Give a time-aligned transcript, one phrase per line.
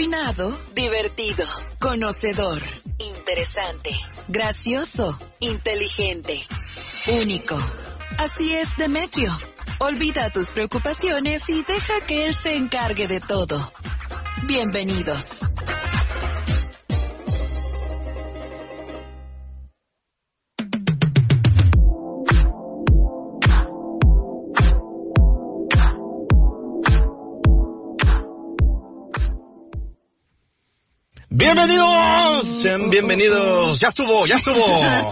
[0.00, 1.44] Refinado, divertido,
[1.78, 2.62] conocedor,
[2.98, 3.90] interesante,
[4.28, 6.40] gracioso, inteligente,
[7.20, 7.58] único.
[8.16, 9.30] Así es Demetrio.
[9.78, 13.60] Olvida tus preocupaciones y deja que él se encargue de todo.
[14.48, 15.40] Bienvenidos.
[31.40, 34.62] Bienvenidos, sean bienvenidos, ya estuvo, ya estuvo.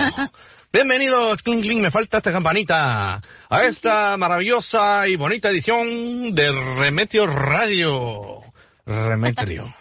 [0.70, 7.26] Bienvenidos, cling cling, me falta esta campanita, a esta maravillosa y bonita edición de Remetio
[7.26, 8.42] Radio.
[8.84, 9.74] Remetrio.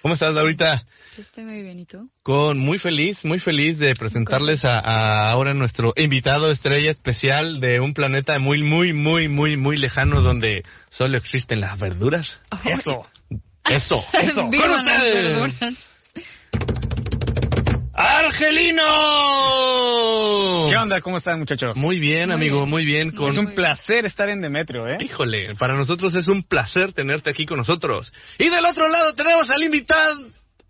[0.00, 0.34] ¿Cómo estás?
[0.34, 2.08] Yo estoy muy bien, ¿y tú?
[2.22, 7.80] Con muy feliz, muy feliz de presentarles a, a ahora nuestro invitado estrella especial de
[7.80, 12.40] un planeta muy, muy, muy, muy, muy lejano donde solo existen las verduras.
[12.64, 13.04] Eso,
[13.64, 14.48] eso, eso.
[14.48, 15.88] Vivan ¡Con ustedes!
[17.94, 18.84] ¡Argelino!
[20.68, 21.00] ¿Qué onda?
[21.00, 21.76] ¿Cómo están, muchachos?
[21.78, 22.68] Muy bien, Muy amigo, bien.
[22.70, 23.10] muy bien.
[23.10, 23.32] Con...
[23.32, 24.98] Es un placer estar en Demetrio, ¿eh?
[25.00, 28.12] Híjole, para nosotros es un placer tenerte aquí con nosotros.
[28.38, 30.14] Y del otro lado tenemos al invitado.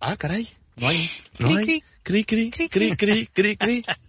[0.01, 0.49] Ah, caray.
[0.77, 1.11] No hay.
[1.39, 1.83] No Cri, hay.
[2.03, 3.85] Cri, cri, cri, cri, cri, cri.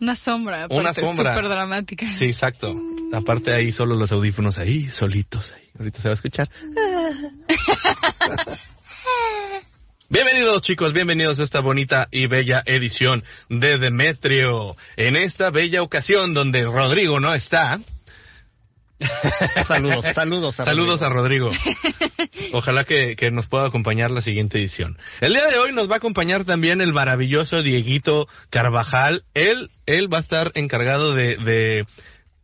[0.00, 1.34] Una sombra, Una sombra.
[1.34, 2.06] súper dramática.
[2.12, 2.76] Sí, exacto.
[3.12, 5.68] Aparte ahí solo los audífonos ahí, solitos ahí.
[5.78, 6.48] Ahorita se va a escuchar.
[10.10, 14.74] Bienvenidos chicos, bienvenidos a esta bonita y bella edición de Demetrio.
[14.96, 17.78] En esta bella ocasión donde Rodrigo no está.
[19.64, 20.60] Saludos, saludos.
[20.60, 21.50] A Saludos a Rodrigo.
[21.50, 22.52] Rodrigo.
[22.52, 24.98] Ojalá que, que nos pueda acompañar la siguiente edición.
[25.20, 29.24] El día de hoy nos va a acompañar también el maravilloso Dieguito Carvajal.
[29.34, 31.86] Él, él va a estar encargado de, de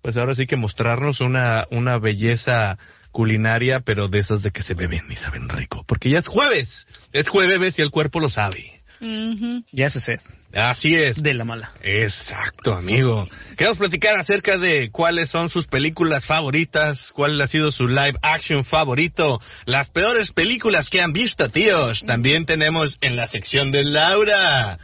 [0.03, 2.79] pues ahora sí que mostrarnos una, una belleza
[3.11, 5.85] culinaria, pero de esas de que se beben y saben rico.
[5.87, 6.87] Porque ya es jueves.
[7.13, 8.84] Es jueves y el cuerpo lo sabe.
[9.01, 9.65] Ujú.
[9.73, 10.19] Ya se sé.
[10.53, 11.23] Así es.
[11.23, 11.73] De la mala.
[11.83, 13.29] Exacto, amigo.
[13.57, 18.65] Queremos platicar acerca de cuáles son sus películas favoritas, cuál ha sido su live action
[18.65, 22.05] favorito, las peores películas que han visto, tíos.
[22.07, 24.79] También tenemos en la sección de Laura.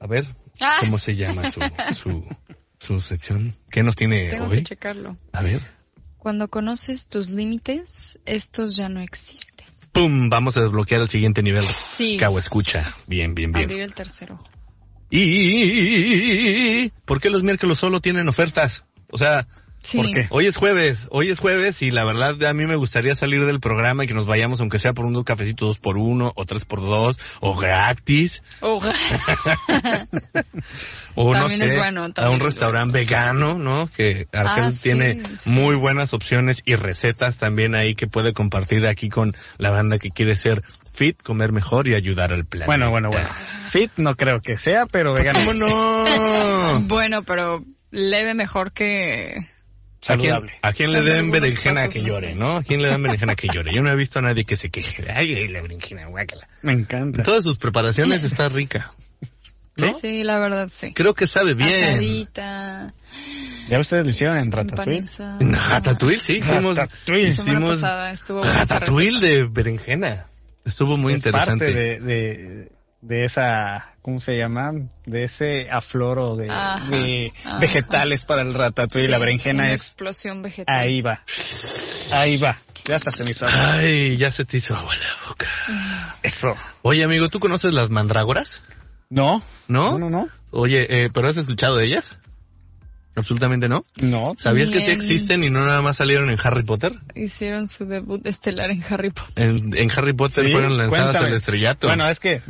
[0.00, 0.24] A ver,
[0.60, 0.78] Ah.
[0.80, 1.60] ¿cómo se llama su,
[1.94, 2.26] su,
[2.78, 3.54] su sección?
[3.70, 4.58] ¿Qué nos tiene Tengo hoy?
[4.58, 5.16] que checarlo.
[5.32, 5.62] A ver.
[6.18, 9.49] Cuando conoces tus límites, estos ya no existen.
[9.92, 10.28] ¡Pum!
[10.28, 11.64] Vamos a desbloquear el siguiente nivel.
[11.94, 12.16] Sí.
[12.18, 12.94] Cabo escucha.
[13.06, 13.64] Bien, bien, bien.
[13.64, 14.40] Abrir el tercero.
[15.10, 16.90] Y...
[17.04, 18.84] ¿Por qué los miércoles solo tienen ofertas?
[19.10, 19.48] O sea,
[19.82, 19.96] Sí.
[19.98, 20.26] ¿Por qué?
[20.30, 23.60] Hoy es jueves, hoy es jueves y la verdad a mí me gustaría salir del
[23.60, 26.64] programa y que nos vayamos aunque sea por unos cafecitos dos por uno o tres
[26.64, 28.78] por dos o gratis Oh,
[31.14, 33.88] o no También es sé bueno, a un es restaurante vegano, ¿no?
[33.94, 35.50] Que Argel Ah, sí, tiene sí.
[35.50, 40.10] muy buenas opciones y recetas también ahí que puede compartir aquí con la banda que
[40.10, 40.62] quiere ser
[40.92, 42.66] fit, comer mejor y ayudar al planeta.
[42.66, 43.28] Bueno, bueno, bueno.
[43.70, 45.40] Fit no creo que sea, pero vegano.
[45.40, 46.80] ¿Cómo no?
[46.88, 49.46] bueno, pero leve mejor que...
[50.08, 50.52] ¿A quién, Saludable.
[50.62, 52.56] a quién le den berenjena que llore, no?
[52.56, 53.70] ¿A quién le dan berenjena que llore?
[53.74, 55.02] Yo no he visto a nadie que se queje.
[55.02, 56.48] de, Ay, la berenjena, guácala.
[56.62, 57.20] Me encanta.
[57.20, 58.94] En todas sus preparaciones está rica.
[59.76, 59.92] ¿No?
[59.94, 60.92] Sí, la verdad, sí.
[60.94, 61.84] Creo que sabe bien.
[61.94, 62.92] Asadita,
[63.68, 65.02] ¿Ya ustedes lo hicieron en Ratatouille?
[65.40, 67.28] En Ratatouille, sí, hicimos, Ratatouille.
[67.28, 70.26] Hicimos Ratatouille de berenjena.
[70.64, 71.64] Estuvo muy es interesante.
[71.66, 72.72] parte de, de,
[73.02, 74.72] de esa, ¿cómo se llama?
[75.06, 77.58] De ese afloro de, Ajá, de ajá.
[77.58, 79.06] vegetales para el ratatouille.
[79.06, 80.74] Sí, la berenjena una es, explosión vegetal.
[80.76, 81.22] ahí va.
[82.12, 82.56] Ahí va.
[82.86, 83.46] Ya hasta se me hizo.
[83.46, 83.74] agua.
[83.74, 85.46] Ay, ya se te hizo agua la boca.
[86.22, 86.54] Eso.
[86.82, 88.62] Oye, amigo, ¿tú conoces las mandrágoras?
[89.08, 89.42] ¿No?
[89.68, 89.92] ¿No?
[89.92, 90.28] No, no, no.
[90.50, 92.12] Oye, eh, ¿pero has escuchado de ellas?
[93.16, 93.82] Absolutamente no.
[94.00, 94.32] No.
[94.36, 96.92] ¿Sabías que sí existen y no nada más salieron en Harry Potter?
[97.14, 99.48] Hicieron su debut estelar en Harry Potter.
[99.48, 101.28] En, en Harry Potter Sí, fueron lanzadas cuéntame.
[101.30, 101.86] al estrellato.
[101.88, 102.40] Bueno, es que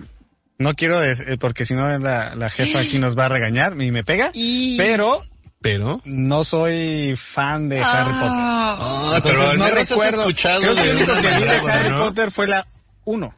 [0.61, 3.91] no quiero, eh, porque si no la, la jefa aquí nos va a regañar y
[3.91, 4.77] me pega, Y...
[4.77, 5.25] pero
[5.61, 6.01] pero...
[6.05, 8.29] no soy fan de Harry Potter.
[8.31, 10.21] Ah, Ah, pero al no menos recuerdo.
[10.21, 11.99] escuchado Creo que de lo único que vi de Harry ¿no?
[11.99, 12.67] Potter fue la
[13.05, 13.35] 1.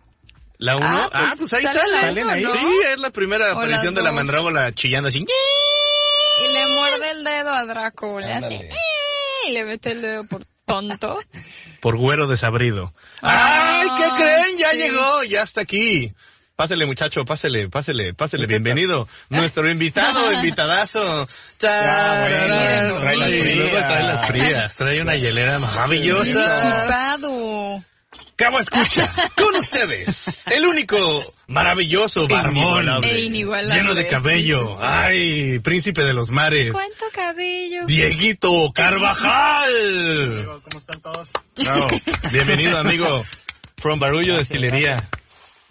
[0.59, 0.87] ¿La uno?
[0.87, 1.89] Ah, Ah, pues, pues, ahí sale está.
[1.91, 2.43] la Salen uno, ahí.
[2.45, 2.53] ¿no?
[2.53, 4.17] Sí, es la primera O aparición de la dos.
[4.17, 5.19] mandrágora chillando así.
[5.19, 8.71] Y le muerde el dedo a Draco, le
[9.49, 11.19] Y le mete el dedo por tonto.
[11.81, 12.93] Por güero desabrido.
[13.23, 14.59] Ah, ¡Ay, qué creen!
[14.59, 14.77] Ya sí.
[14.77, 16.13] llegó, ya está aquí.
[16.57, 18.47] Pásele, muchacho, pásele, pásele, pásele.
[18.47, 19.09] Bienvenido.
[19.31, 21.27] Nuestro invitado, invitadazo.
[21.59, 22.91] Tarararán.
[22.93, 23.89] bueno, trae las y luego frías.
[23.89, 24.77] trae las frías.
[24.77, 27.19] Trae una hielera maravillosa.
[28.37, 30.97] Cabo escucha, con ustedes, el único
[31.47, 34.79] maravilloso barbón E lleno de cabello.
[34.81, 36.73] Ay, príncipe de los mares.
[36.73, 37.87] ¿Cuánto cabello?
[37.87, 39.71] Dieguito Carvajal.
[40.65, 41.31] ¿Cómo están todos?
[41.57, 41.87] Bravo.
[42.33, 43.25] Bienvenido, amigo.
[43.77, 45.03] from Barullo Destilería.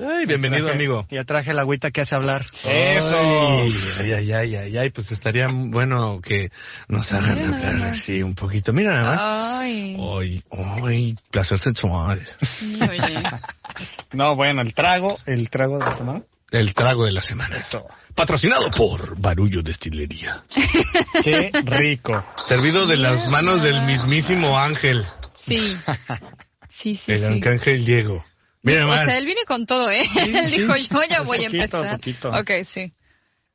[0.03, 1.05] Ay, bienvenido, Traje- amigo.
[1.11, 2.45] Ya traje la agüita que hace hablar.
[2.63, 3.61] Eso.
[3.99, 6.51] Ay, ay, ay, ay, ay, pues estaría bueno que
[6.87, 8.73] nos hagan Mira hablar así un poquito.
[8.73, 9.21] Mira nada más.
[9.61, 10.43] Ay, Ay,
[10.85, 12.25] ay, placer sexual.
[12.41, 13.23] sí, oye.
[14.13, 16.21] No, bueno, el trago, el trago de la semana.
[16.51, 17.55] El trago de la semana.
[17.57, 17.85] Eso.
[18.13, 20.43] Patrocinado por Barullo Destilería.
[21.23, 22.25] Qué rico.
[22.45, 25.05] Servido de las manos del mismísimo Ángel.
[25.33, 25.59] Sí.
[26.67, 27.47] Sí, sí, el sí.
[27.47, 28.25] Ángel Diego.
[28.63, 29.05] Mira o más.
[29.05, 30.01] sea, él viene con todo, ¿eh?
[30.19, 30.61] él sí.
[30.61, 31.97] dijo, yo ya voy a poquito, empezar.
[31.97, 32.29] poquito.
[32.29, 32.91] Ok, sí.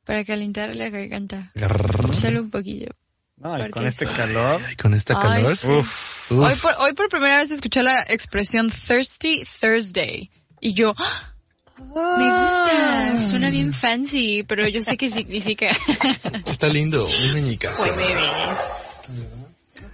[0.05, 1.51] Para calentar la garganta.
[2.13, 2.91] Solo un poquillo.
[3.37, 4.13] No, y con este sí.
[4.15, 4.61] calor.
[4.65, 5.57] Ay, con esta Ay, calor.
[5.57, 5.67] sí.
[5.69, 6.61] Uf, Hoy uf.
[6.61, 10.29] por, hoy por primera vez escuché la expresión Thirsty Thursday.
[10.59, 11.33] Y yo, ¡ah!
[11.77, 15.67] me gusta, suena bien fancy, pero yo sé qué significa.
[16.47, 17.71] Está lindo, mi meñica.
[17.77, 18.59] Pues me ves.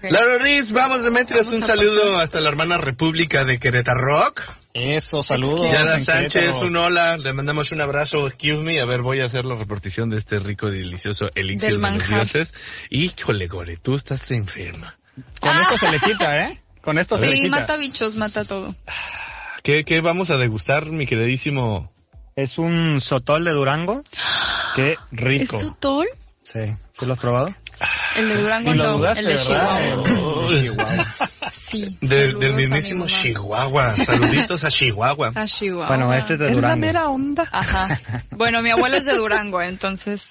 [0.09, 4.41] Laura Riz, vamos Demetrios, un saludo hasta la hermana República de Querétaro Rock.
[4.73, 5.69] Eso, saludos.
[5.71, 6.67] Yara Sánchez, Querétaro.
[6.67, 10.09] un hola, le mandamos un abrazo, excuse me, a ver, voy a hacer la repartición
[10.09, 12.53] de este rico y delicioso elixir Del de los dioses.
[12.89, 14.97] Híjole, Gore, tú estás enferma.
[15.39, 16.61] Con esto se le quita, ¿eh?
[16.81, 17.59] Con esto se le Sí, quita.
[17.59, 18.75] mata bichos, mata todo.
[19.61, 21.93] ¿Qué, qué vamos a degustar, mi queridísimo?
[22.35, 24.03] Es un sotol de Durango.
[24.75, 25.59] Qué ¿Es rico.
[25.59, 26.07] Sotol?
[26.41, 26.59] Sí.
[26.91, 27.55] ¿Sí lo has probado?
[28.15, 30.03] El de Durango Y lo no, dudaste, el de ¿verdad?
[30.49, 31.15] Chihuahua.
[31.51, 31.97] Sí.
[32.01, 33.05] De- saludos del mismísimo.
[33.07, 33.95] Chihuahua.
[33.95, 35.31] Saluditos a Chihuahua.
[35.33, 35.87] A Chihuahua.
[35.87, 36.87] Bueno, este es de Durango.
[37.11, 37.47] onda.
[37.51, 37.99] Ajá.
[38.31, 40.23] Bueno, mi abuelo es de Durango, entonces,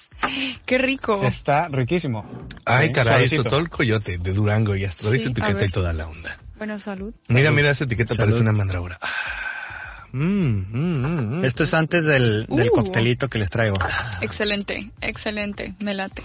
[0.65, 1.21] qué rico.
[1.23, 2.47] Está riquísimo.
[2.65, 3.43] Ay, Sí, caray, suavecito.
[3.43, 5.69] Sotol Coyote de Durango, ya Sí, dice a etiqueta ver.
[5.69, 6.37] y toda la onda.
[6.57, 7.13] Bueno, salud.
[7.27, 7.55] Mira, Salud.
[7.57, 8.19] mira, esa etiqueta Salud.
[8.29, 8.97] parece una mandragora.
[9.01, 11.45] Ah, mm, mm, mm, mm.
[11.45, 12.73] Esto es antes del, del Uh.
[12.75, 13.75] coctelito que les traigo.
[14.21, 16.23] Excelente, excelente, me late.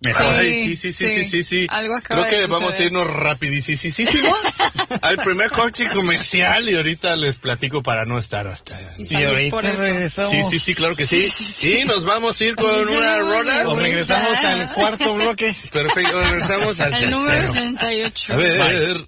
[0.00, 0.44] Mejor.
[0.44, 1.66] Sí, sí, sí, sí, sí, sí.
[1.70, 4.34] Algo acaba Creo que de vamos a irnos rapidísimo
[5.02, 8.78] al primer corte comercial y ahorita les platico para no estar hasta...
[8.98, 9.60] Y Sí, eso.
[9.60, 10.50] regresamos.
[10.50, 11.28] sí, sí, claro que sí.
[11.62, 13.68] Y nos vamos a ir con una rola.
[13.68, 15.54] O regresamos al cuarto bloque.
[15.72, 17.52] Perfecto, regresamos al El número tercero.
[17.52, 18.32] 68.
[18.32, 19.06] A ver,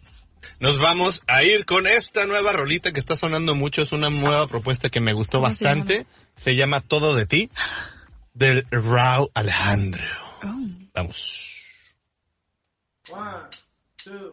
[0.60, 3.82] nos vamos a ir con esta nueva rolita que está sonando mucho.
[3.82, 6.06] Es una nueva propuesta que me gustó ¿Cómo se bastante.
[6.36, 7.50] Se llama Todo de ti,
[8.32, 10.27] del Raúl Alejandro.
[10.44, 10.68] Oh.
[10.94, 11.54] Vamos.
[13.10, 13.44] One,
[13.96, 14.32] two,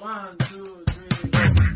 [0.00, 1.67] one, two, three.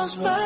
[0.00, 0.39] goes by.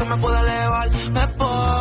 [0.00, 0.90] Que me pueda elevar.
[1.10, 1.79] Me pones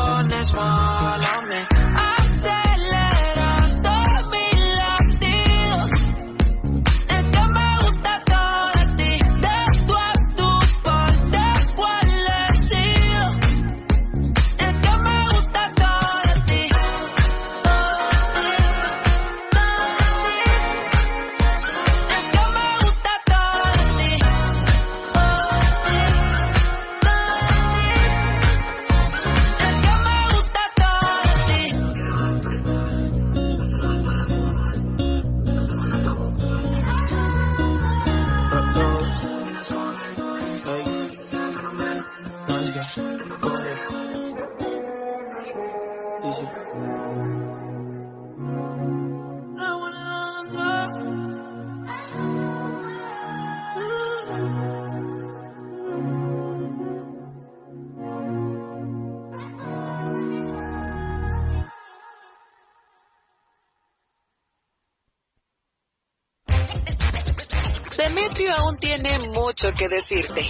[68.90, 70.42] tiene mucho que decirte.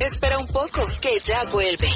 [0.00, 1.88] Espera un poco, que ya vuelve.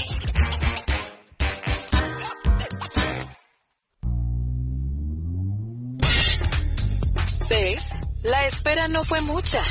[7.50, 8.02] ¿Ves?
[8.22, 9.64] La espera no fue mucha.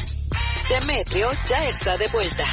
[0.68, 2.44] Demetrio ya está de vuelta.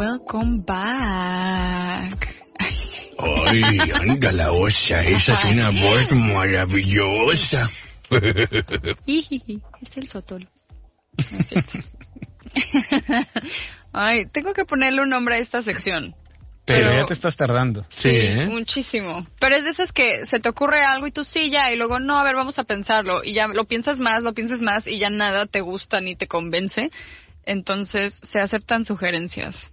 [0.00, 2.26] Welcome back.
[3.18, 7.68] Ay, anda la osa, esa tiene una voz maravillosa.
[9.06, 10.38] Es el es cierto.
[13.92, 16.16] Ay, tengo que ponerle un nombre a esta sección.
[16.64, 17.84] Pero, Pero- ya te estás tardando.
[17.88, 18.46] Sí, ¿eh?
[18.46, 19.26] muchísimo.
[19.38, 21.98] Pero es de esas que se te ocurre algo y tú sí ya, y luego
[21.98, 23.22] no, a ver, vamos a pensarlo.
[23.22, 26.26] Y ya lo piensas más, lo piensas más, y ya nada te gusta ni te
[26.26, 26.90] convence.
[27.44, 29.70] Entonces se aceptan sugerencias.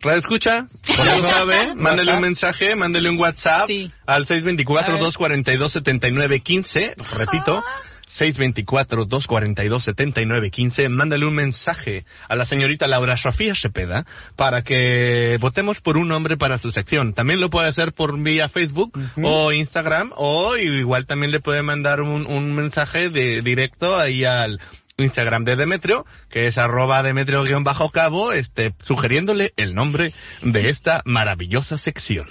[0.00, 3.88] Radio escucha, ya sabe, mándale un mensaje, mándale un WhatsApp Sí.
[4.06, 4.44] al A ver.
[4.44, 6.94] 624-242-7915.
[7.18, 7.64] Repito,
[8.06, 10.88] 624-242-7915.
[10.88, 16.36] Mándale un mensaje a la señorita Laura Sofía Cepeda para que votemos por un nombre
[16.36, 17.12] para su sección.
[17.12, 22.02] También lo puede hacer por vía Facebook o Instagram o igual también le puede mandar
[22.02, 24.60] un, un mensaje de directo ahí al
[24.98, 30.12] Instagram de Demetrio, que es arroba Demetrio-cabo, este, sugiriéndole el nombre
[30.42, 32.26] de esta maravillosa sección.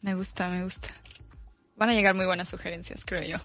[0.00, 0.88] Me gusta, me gusta.
[1.76, 3.36] Van a llegar muy buenas sugerencias, creo yo.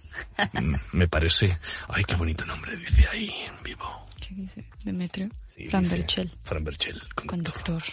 [0.54, 1.58] Mm, Me parece.
[1.90, 4.06] Ay, qué bonito nombre dice ahí en vivo.
[4.22, 4.66] ¿Qué dice?
[4.86, 5.30] Demetrio.
[5.48, 6.32] Sí, Fran dice Berchel.
[6.44, 7.54] Fran Berchel, conductor.
[7.64, 7.84] Conductor.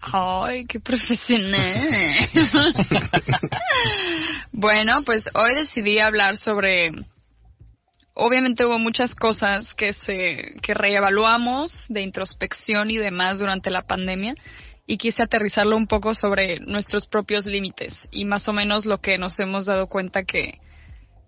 [0.00, 1.88] Ay, qué profesional.
[4.52, 6.90] bueno, pues hoy decidí hablar sobre.
[8.20, 14.34] Obviamente hubo muchas cosas que se que reevaluamos de introspección y demás durante la pandemia
[14.88, 19.18] y quise aterrizarlo un poco sobre nuestros propios límites y más o menos lo que
[19.18, 20.58] nos hemos dado cuenta que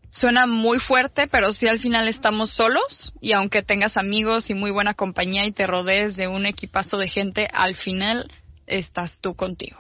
[0.08, 4.72] suena muy fuerte, pero si al final estamos solos y aunque tengas amigos y muy
[4.72, 8.28] buena compañía y te rodees de un equipazo de gente, al final
[8.66, 9.78] estás tú contigo.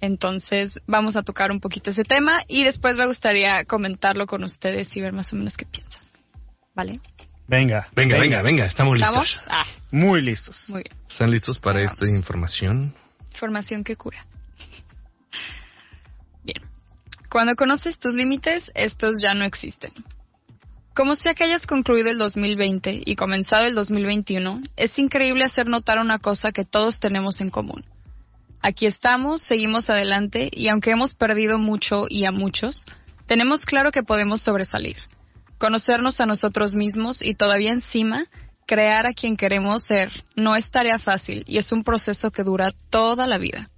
[0.00, 4.96] Entonces vamos a tocar un poquito ese tema y después me gustaría comentarlo con ustedes
[4.96, 6.09] y ver más o menos qué piensan.
[6.80, 6.98] ¿Vale?
[7.46, 9.18] Venga, Venga, venga, venga, estamos ¿Estamos?
[9.18, 9.46] listos.
[9.50, 10.70] Ah, Muy listos.
[10.70, 10.96] muy bien.
[11.06, 12.94] ¿Están listos para esta información?
[13.32, 14.24] Información que cura.
[16.42, 16.62] Bien.
[17.28, 19.92] Cuando conoces tus límites, estos ya no existen.
[20.94, 25.98] Como sea que hayas concluido el 2020 y comenzado el 2021, es increíble hacer notar
[25.98, 27.84] una cosa que todos tenemos en común.
[28.62, 32.86] Aquí estamos, seguimos adelante y aunque hemos perdido mucho y a muchos,
[33.26, 34.96] tenemos claro que podemos sobresalir,
[35.60, 38.24] conocernos a nosotros mismos y todavía encima
[38.66, 42.72] crear a quien queremos ser no es tarea fácil y es un proceso que dura
[42.88, 43.70] toda la vida.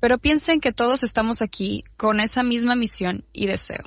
[0.00, 3.84] Pero piensen que todos estamos aquí con esa misma misión y deseo.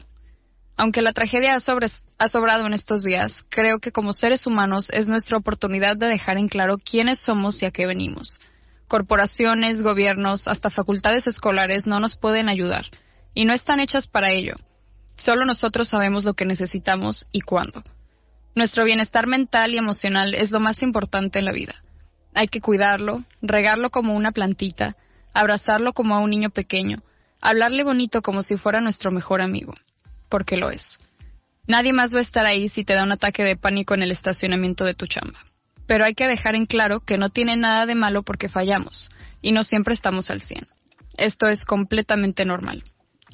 [0.75, 5.37] Aunque la tragedia ha, sobrado en estos días, creo que como seres humanos es nuestra
[5.37, 8.39] oportunidad de dejar en claro quiénes somos y a qué venimos.
[8.89, 12.85] Corporaciones, gobiernos, hasta facultades escolares no nos pueden ayudar.
[13.33, 14.55] y no están hechas para ello.
[15.21, 17.83] Solo nosotros sabemos lo que necesitamos y cuándo.
[18.55, 21.73] Nuestro bienestar mental y emocional es lo más importante en la vida.
[22.33, 24.97] Hay que cuidarlo, regarlo como una plantita,
[25.31, 27.03] abrazarlo como a un niño pequeño,
[27.39, 29.75] hablarle bonito como si fuera nuestro mejor amigo,
[30.27, 30.97] porque lo es.
[31.67, 34.09] Nadie más va a estar ahí si te da un ataque de pánico en el
[34.09, 35.37] estacionamiento de tu chamba.
[35.85, 39.51] Pero hay que dejar en claro que no tiene nada de malo porque fallamos, y
[39.51, 40.67] no siempre estamos al 100.
[41.15, 42.83] Esto es completamente normal.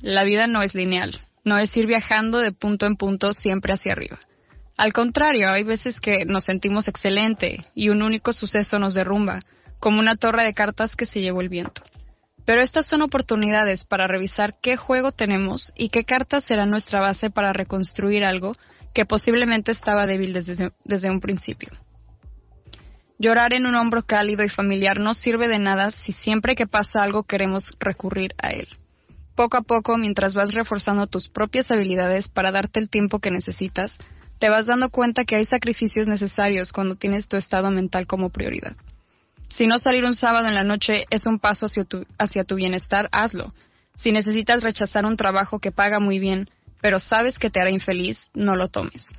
[0.01, 3.94] La vida no es lineal, no es ir viajando de punto en punto siempre hacia
[3.94, 4.20] arriba.
[4.75, 9.39] Al contrario, hay veces que nos sentimos excelente y un único suceso nos derrumba,
[9.80, 11.82] como una torre de cartas que se llevó el viento.
[12.46, 17.30] Pero estas son oportunidades para revisar qué juego tenemos y qué cartas será nuestra base
[17.30, 18.51] para reconstruir algo
[18.94, 21.70] que posiblemente estaba débil desde, desde un principio.
[23.20, 27.04] Llorar en un hombro cálido y familiar no sirve de nada si siempre que pasa
[27.04, 28.68] algo queremos recurrir a él.
[29.38, 34.00] Poco a poco, mientras vas reforzando tus propias habilidades para darte el tiempo que necesitas,
[34.39, 38.75] te vas dando cuenta que hay sacrificios necesarios cuando tienes tu estado mental como prioridad.
[39.48, 42.56] Si no salir un sábado en la noche es un paso hacia tu, hacia tu
[42.56, 43.53] bienestar, hazlo.
[43.94, 46.50] Si necesitas rechazar un trabajo que paga muy bien,
[46.82, 49.13] pero sabes que te hará infeliz, no lo tomes.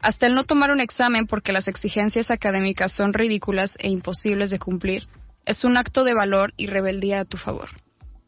[0.00, 4.58] Hasta el no tomar un examen porque las exigencias académicas son ridículas e imposibles de
[4.58, 5.04] cumplir,
[5.46, 7.70] es un acto de valor y rebeldía a tu favor.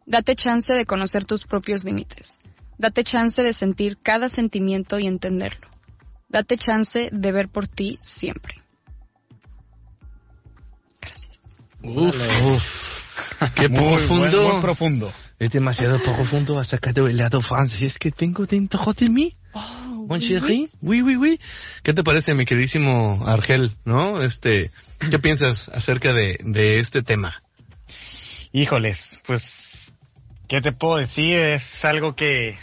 [0.07, 2.39] Date chance de conocer tus propios límites.
[2.79, 5.69] Date chance de sentir cada sentimiento y entenderlo.
[6.29, 8.57] Date chance de ver por ti siempre.
[11.01, 11.41] Gracias.
[11.83, 13.01] Uf, uf.
[13.55, 14.43] Qué Muy profundo.
[14.43, 15.13] buen- muy profundo.
[15.39, 16.59] Es demasiado profundo.
[16.59, 19.35] Ha sacado el lado francés que tengo dentro de mí.
[20.09, 20.71] Mon chéri.
[20.83, 21.41] Oui, oui, oui.
[21.83, 23.73] ¿Qué te parece, mi queridísimo Argel?
[23.85, 24.21] ¿No?
[24.23, 24.71] Este,
[25.11, 27.43] ¿qué piensas acerca de, de este tema?
[28.53, 29.43] Híjoles, pues,
[30.49, 31.37] ¿qué te puedo decir?
[31.39, 32.57] Es algo que,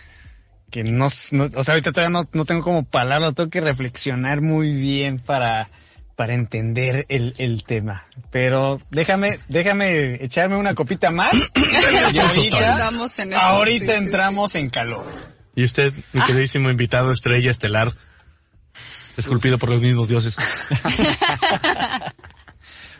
[0.69, 4.41] que no, no- o sea, ahorita todavía no, no tengo como palabras, tengo que reflexionar
[4.41, 5.69] muy bien para,
[6.15, 8.05] para entender el, el tema.
[8.31, 11.33] Pero déjame, déjame echarme una copita más
[12.13, 14.05] y ahorita, Andamos en eso, ahorita sí, sí, sí.
[14.05, 15.05] entramos en calor.
[15.55, 17.91] Y usted, mi queridísimo invitado estrella estelar,
[19.17, 20.37] esculpido por los mismos dioses.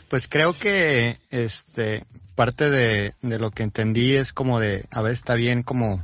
[0.09, 2.03] Pues creo que este
[2.41, 6.03] parte de, de lo que entendí es como de a veces está bien como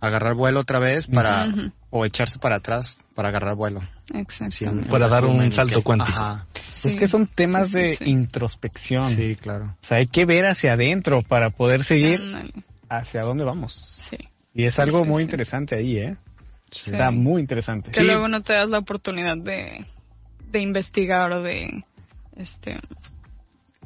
[0.00, 1.48] agarrar vuelo otra vez para
[1.90, 3.80] o echarse para atrás para agarrar vuelo.
[4.14, 4.56] Exacto.
[4.56, 6.18] Sí, Para dar un salto que- cuántico.
[6.18, 6.46] Ajá.
[6.84, 8.04] Es que son temas Sí, sí, de sí.
[8.10, 9.12] introspección.
[9.14, 9.64] Sí, claro.
[9.66, 12.22] O sea, hay que ver hacia adentro para poder seguir
[12.88, 13.74] hacia dónde vamos.
[13.98, 14.16] Sí.
[14.54, 15.24] Y es Sí, algo sí, muy sí.
[15.24, 16.16] interesante ahí, ¿eh?
[16.70, 16.92] Sí.
[16.92, 17.90] Está muy interesante.
[17.90, 19.84] Que luego no te das la oportunidad de,
[20.50, 21.82] de investigar o de
[22.36, 22.78] este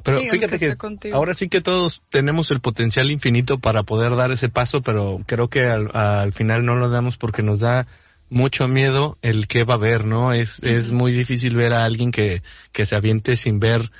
[0.03, 0.75] Pero Sí, fíjate que
[1.13, 5.47] ahora sí que todos tenemos el potencial infinito para poder dar ese paso, pero creo
[5.49, 7.87] que al, al final no lo damos porque nos da
[8.29, 10.33] mucho miedo el que va a haber, ¿no?
[10.33, 13.91] Es, es muy difícil ver a alguien que, que se aviente sin ver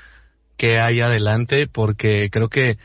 [0.56, 2.76] qué hay adelante porque creo que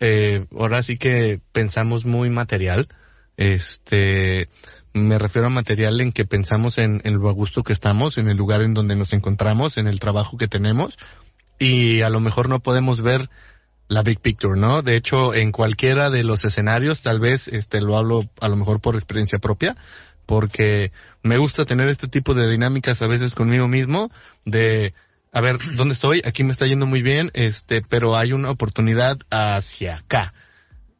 [0.00, 2.88] eh, ahora sí que pensamos muy material.
[3.36, 4.48] Este,
[4.92, 8.28] me refiero a material en que pensamos en, en lo a gusto que estamos, en
[8.28, 10.98] el lugar en donde nos encontramos, en el trabajo que tenemos
[11.58, 13.28] y a lo mejor no podemos ver
[13.88, 14.82] la big picture, ¿no?
[14.82, 18.80] De hecho, en cualquiera de los escenarios, tal vez, este, lo hablo a lo mejor
[18.80, 19.76] por experiencia propia,
[20.26, 20.90] porque
[21.22, 24.10] me gusta tener este tipo de dinámicas a veces conmigo mismo,
[24.44, 24.92] de,
[25.32, 26.20] a ver, ¿dónde estoy?
[26.24, 30.34] Aquí me está yendo muy bien, este, pero hay una oportunidad hacia acá.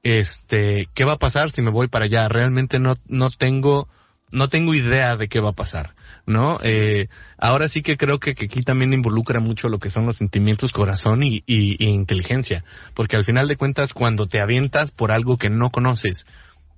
[0.04, 2.28] Este, ¿qué va a pasar si me voy para allá?
[2.28, 3.88] Realmente no, no tengo,
[4.30, 5.95] no tengo idea de qué va a pasar,
[6.26, 6.58] ¿no?
[6.62, 7.08] Eh,
[7.38, 10.72] ahora sí que creo que, que aquí también involucra mucho lo que son los sentimientos,
[10.72, 15.38] corazón y, y- y inteligencia, porque al final de cuentas cuando te avientas por algo
[15.38, 16.26] que no conoces,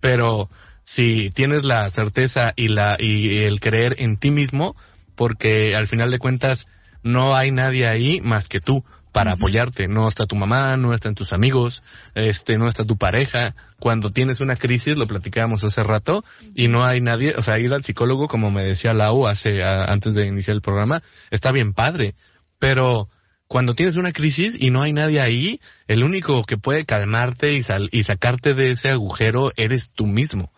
[0.01, 0.49] pero
[0.85, 4.77] si tienes la certeza y la y el creer en ti mismo,
[5.17, 6.67] porque al final de cuentas
[7.03, 9.88] no hay nadie ahí más que tú para apoyarte.
[9.88, 11.83] No está tu mamá, no están tus amigos,
[12.14, 13.55] este, no está tu pareja.
[13.79, 17.73] Cuando tienes una crisis, lo platicábamos hace rato, y no hay nadie, o sea, ir
[17.75, 21.73] al psicólogo, como me decía Lau hace, a- antes de iniciar el programa, está bien
[21.73, 22.14] padre,
[22.59, 23.09] pero
[23.47, 27.62] cuando tienes una crisis y no hay nadie ahí, el único que puede calmarte y,
[27.62, 30.53] sal- y sacarte de ese agujero eres tú mismo.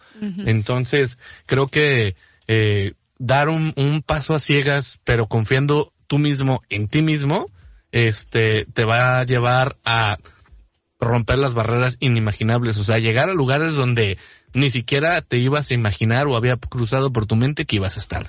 [0.48, 2.14] Entonces, creo que
[2.48, 7.46] eh, dar un, un paso a ciegas, pero confiando tú mismo en ti mismo,
[7.92, 10.18] este, te va a llevar a
[11.00, 14.18] romper las barreras inimaginables, o sea, llegar a lugares donde
[14.52, 18.00] ni siquiera te ibas a imaginar o había cruzado por tu mente que ibas a
[18.00, 18.26] estar.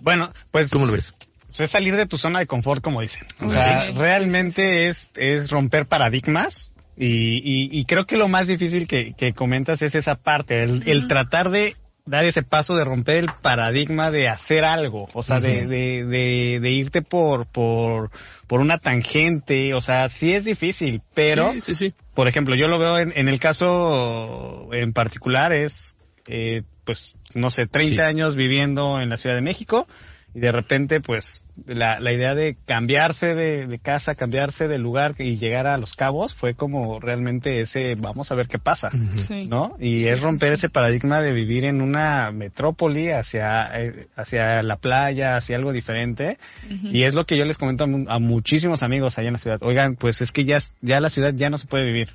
[0.00, 1.14] Bueno, pues ¿Cómo lo ves?
[1.58, 3.22] es salir de tu zona de confort, como dicen.
[3.40, 8.28] O sea, sí, sí, realmente es, es romper paradigmas Y, y, y creo que lo
[8.28, 12.74] más difícil que, que comentas es esa parte, el, el tratar de dar ese paso
[12.74, 17.46] de romper el paradigma de hacer algo, o sea, de, de, de, de irte por,
[17.46, 18.10] por,
[18.46, 21.94] por una tangente, o sea, sí es difícil, pero, Sí, sí, sí.
[22.14, 25.96] por ejemplo, yo lo veo en, en el caso en particular es,
[26.28, 28.00] eh, pues, no sé, 30 Sí.
[28.00, 29.88] años viviendo en la Ciudad de México
[30.36, 35.14] y de repente, pues, la, la idea de cambiarse de, de casa, cambiarse de lugar
[35.18, 38.88] y llegar a Los Cabos fue como realmente ese, vamos a ver qué pasa.
[39.16, 39.46] Sí.
[39.46, 39.74] ¿no?
[39.80, 40.54] Y Sí, es romper sí.
[40.54, 46.36] ese paradigma de vivir en una metrópoli hacia, eh, hacia la playa, hacia algo diferente.
[46.68, 49.38] Y es lo que yo les comento a, mu- a muchísimos amigos allá en la
[49.38, 49.58] ciudad.
[49.62, 52.10] Oigan, pues es que ya, ya la ciudad ya no se puede vivir.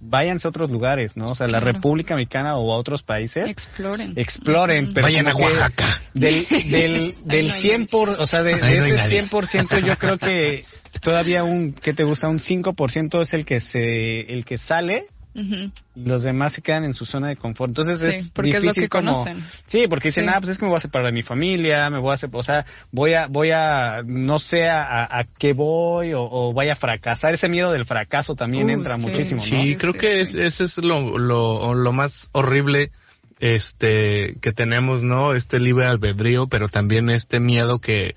[0.00, 1.26] Váyanse a otros lugares, ¿no?
[1.26, 1.60] O sea, la.
[1.60, 3.48] República Mexicana o a otros países.
[3.48, 4.12] Exploren.
[4.16, 6.02] Exploren, pero Vayan a Oaxaca.
[6.12, 9.24] Del, del, del no hay 100 por, o sea, de, de ese nadie.
[9.24, 10.64] 100% yo creo que
[11.00, 12.28] todavía un, ¿qué te gusta?
[12.28, 16.94] Un 5% es el que se, el que sale Y los demás se quedan en
[16.94, 17.70] su zona de confort.
[17.70, 19.42] Entonces Sí, es porque es lo difícil que como- conocen.
[19.66, 20.30] Sí, porque dicen, Sí.
[20.32, 22.30] ah, pues es que me voy a separar de mi familia, me voy a, sep-
[22.34, 26.68] o sea, voy a, voy a, no sé a, a- qué voy o, o voy
[26.68, 27.34] a fracasar.
[27.34, 29.02] Ese miedo del fracaso también Uh, entra sí.
[29.02, 29.46] muchísimo, ¿no?
[29.46, 32.92] Sí, Sí, creo sí, que es- ese es lo, lo, lo más horrible
[33.40, 35.34] este que tenemos, ¿no?
[35.34, 38.14] Este libre albedrío, pero también este miedo que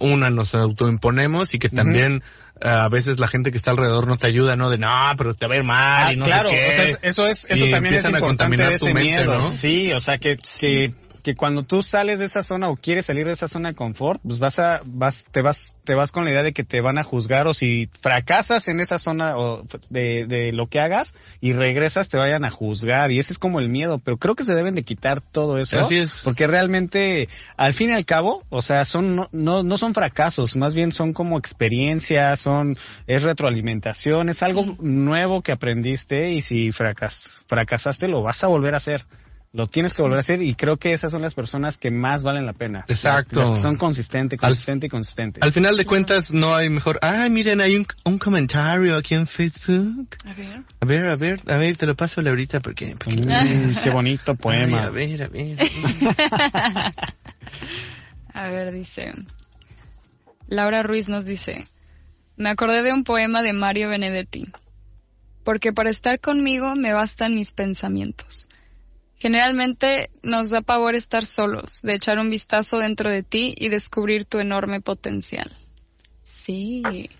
[0.00, 2.22] una nos autoimponemos y que también
[2.60, 4.70] a veces la gente que está alrededor no te ayuda, ¿no?
[4.70, 4.88] De no,
[5.18, 6.68] pero te va a ir mal Ah, y no claro, sé qué.
[6.68, 8.84] o sea, es- eso es, eso Y también es empiezan a importante contaminar ese tu
[8.86, 9.34] mente, miedo.
[9.34, 9.52] ¿no?
[9.52, 10.92] Sí, o sea que, que,
[11.26, 14.20] que cuando tú sales de esa zona o quieres salir de esa zona de confort,
[14.22, 16.98] pues vas a, vas, te vas, te vas con la idea de que te van
[16.98, 21.52] a juzgar o si fracasas en esa zona o de, de lo que hagas y
[21.52, 24.52] regresas te vayan a juzgar y ese es como el miedo, pero creo que se
[24.52, 25.76] deben de quitar todo eso.
[25.76, 26.20] Así es.
[26.22, 30.54] Porque realmente, al fin y al cabo, o sea, son, no, no, no son fracasos,
[30.54, 36.70] más bien son como experiencias, son, es retroalimentación, es algo nuevo que aprendiste y si
[36.70, 39.04] fracas, fracasaste lo vas a volver a hacer.
[39.56, 42.22] Lo tienes que volver a hacer y creo que esas son las personas que más
[42.22, 42.84] valen la pena.
[42.88, 43.40] Exacto.
[43.40, 45.42] Las que son consistentes, Al- consistentes y consistentes.
[45.42, 46.98] Al final de cuentas no hay mejor.
[47.00, 50.08] Ay, miren, hay un, un comentario aquí en Facebook.
[50.26, 50.62] A ver.
[50.80, 52.96] A ver, a ver, a ver, te lo paso ahorita porque...
[53.02, 54.80] porque- Mm, qué bonito poema.
[54.82, 55.56] Ay, a ver, a ver.
[58.34, 59.14] A ver, dice.
[60.48, 61.66] Laura Ruiz nos dice.
[62.36, 64.44] Me acordé de un poema de Mario Benedetti.
[65.44, 68.45] Porque para estar conmigo me bastan mis pensamientos.
[69.26, 74.24] Generalmente nos da pavor estar solos, de echar un vistazo dentro de ti y descubrir
[74.24, 75.50] tu enorme potencial.
[76.22, 77.10] Sí.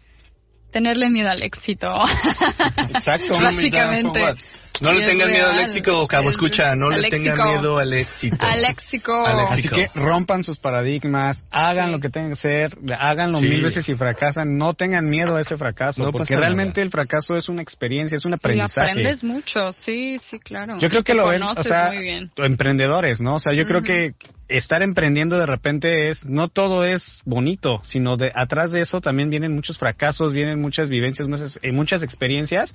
[0.71, 1.89] Tenerle miedo al éxito.
[2.95, 3.33] Exacto.
[3.43, 4.21] Básicamente.
[4.81, 5.65] No Y le tengan miedo al real.
[5.67, 7.49] éxito, cabo Es- escucha, no le tengan léxico.
[7.49, 8.37] miedo al éxito.
[8.41, 9.27] Al léxico.
[9.27, 9.75] Al Así léxico.
[9.77, 11.93] que rompan sus paradigmas, hagan Sí.
[11.93, 13.47] lo que tengan que hacer, háganlo Sí.
[13.49, 16.83] mil veces y fracasan, no tengan miedo a ese fracaso, No porque realmente nada.
[16.85, 18.91] el fracaso es una experiencia, es un Y aprendizaje.
[18.91, 20.79] aprendes mucho, sí, sí, claro.
[20.79, 22.31] Yo creo Y que lo ven, o conoces sea, muy bien.
[22.37, 23.35] emprendedores, ¿no?
[23.37, 24.15] O sea, yo creo que
[24.49, 29.31] estar emprendiendo de repente es, no todo es bonito, sino de atrás de eso también
[29.31, 32.75] vienen muchos fracasos, vienen muchas vivencias, muchas, eh, muchas experiencias.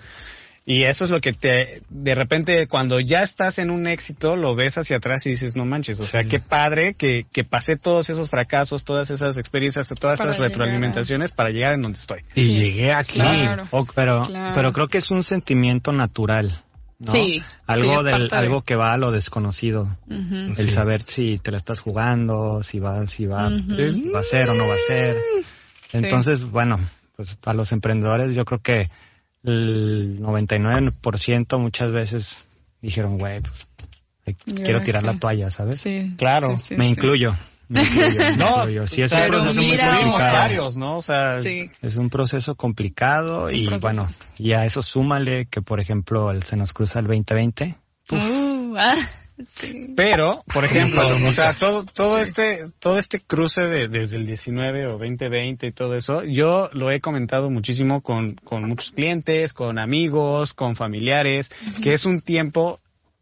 [0.63, 4.53] Y eso es lo que te, de repente, cuando ya estás en un éxito, lo
[4.55, 6.27] ves hacia atrás y dices, no manches, o sea, Sí.
[6.29, 10.47] qué padre que, que pasé todos esos fracasos, todas esas experiencias, todas Para llegar a-
[10.49, 12.19] retroalimentaciones para llegar en donde estoy.
[12.35, 13.13] Y Sí, llegué aquí.
[13.13, 13.67] claro.
[13.71, 14.51] O- pero, Claro.
[14.55, 16.63] pero creo que es un sentimiento natural.
[16.99, 17.11] ¿no?
[17.13, 19.97] Sí, Algo sí, del, de- algo que va a lo desconocido.
[20.07, 20.69] El Sí.
[20.69, 24.67] saber si te la estás jugando, si va, si va, va a ser o no
[24.67, 25.15] va a ser.
[25.93, 26.79] Entonces, bueno,
[27.15, 28.91] pues a los emprendedores yo creo que
[29.43, 32.47] el 99% muchas veces
[32.81, 33.67] dijeron, güey, pues,
[34.25, 35.81] eh, ¿Y quiero tirar la toalla, ¿sabes?
[35.81, 36.13] Sí.
[36.17, 36.89] Claro, sí, sí, me sí.
[36.91, 37.35] incluyo.
[37.69, 38.87] Me incluyo, me No, incluyo.
[38.87, 40.33] Sí, es un proceso muy complicado.
[40.33, 40.97] varios, ¿no?
[40.97, 41.69] O sea, Sí.
[41.81, 43.81] Es un proceso complicado un y proceso.
[43.87, 47.75] bueno, y a eso súmale que por ejemplo el, se nos cruza el 2020.
[48.11, 48.95] Uh, ah,
[49.45, 49.93] sí.
[49.95, 54.87] Pero, por ejemplo, o sea, todo, todo este, todo este cruce de, desde el 19
[54.87, 59.79] o 2020 y todo eso, yo lo he comentado muchísimo con, con muchos clientes, con
[59.79, 61.49] amigos, con familiares,
[61.81, 62.79] que es un tiempo,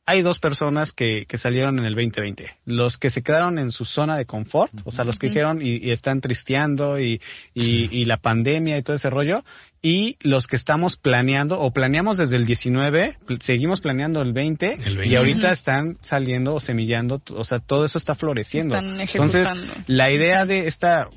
[0.09, 2.49] hay dos personas que, que salieron en el 2020.
[2.65, 5.77] Los que se quedaron en su zona de confort, o sea, los que dijeron y,
[5.77, 7.21] y están tristeando y,
[7.53, 9.43] y, y la pandemia y todo ese rollo,
[9.81, 14.73] y los que estamos planeando o planeamos desde el 19, pl- seguimos planeando el 20,
[14.73, 15.07] El 20.
[15.07, 18.75] y ahorita están saliendo o semillando, o sea, todo eso está floreciendo.
[18.75, 19.73] Están Entonces, ejecutando.
[19.87, 21.07] la idea de esta,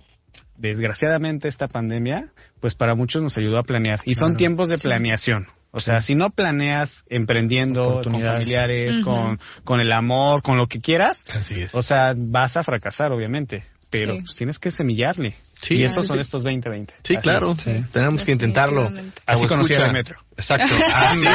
[0.57, 4.01] desgraciadamente esta pandemia, pues para muchos nos ayudó a planear.
[4.05, 4.83] Y son tiempos de Sí.
[4.83, 5.47] planeación.
[5.75, 8.41] O sea, si no planeas emprendiendo con Oportunidades.
[8.43, 11.75] familiares, con, con el amor, con lo que quieras, Así es.
[11.75, 13.65] o sea, vas a fracasar, obviamente.
[13.91, 14.21] Pero Sí.
[14.23, 15.35] pues, tienes que semillarle.
[15.61, 16.93] Sí, y estos son estos 2020.
[17.05, 17.55] Sí, Así claro.
[17.93, 18.91] Tenemos que intentarlo.
[19.27, 19.87] Así conocí escucha.
[19.89, 20.19] Demetrio.
[20.37, 20.75] Exacto.
[20.93, 21.27] Así.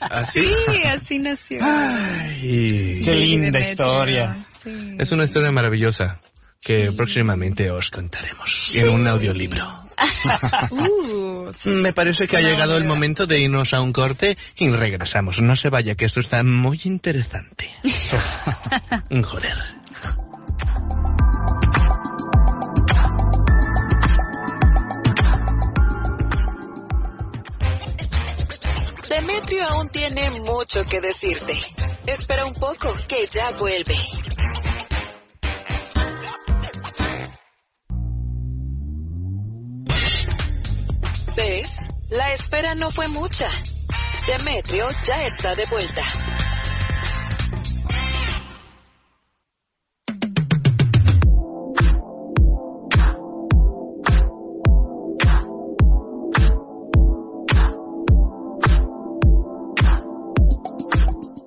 [0.00, 0.40] Así.
[0.40, 1.60] Sí, así nació.
[1.62, 3.02] Ay.
[3.04, 4.36] Qué Sí, linda historia.
[4.62, 4.96] sí.
[4.98, 6.20] Es una historia maravillosa
[6.60, 6.96] que Sí.
[6.96, 9.84] próximamente os contaremos en un audiolibro.
[10.70, 11.68] Uh, sí.
[11.68, 15.40] Me parece que ha llegado el momento de irnos a un corte y regresamos.
[15.40, 17.70] No se vaya, que esto está muy interesante.
[19.10, 19.54] Joder.
[29.08, 31.54] Demetrio aún tiene mucho que decirte.
[32.06, 33.96] Espera un poco, que ya vuelve.
[41.36, 41.90] ¿Ves?
[42.10, 43.48] La espera no fue mucha.
[44.26, 46.02] Demetrio ya está de vuelta.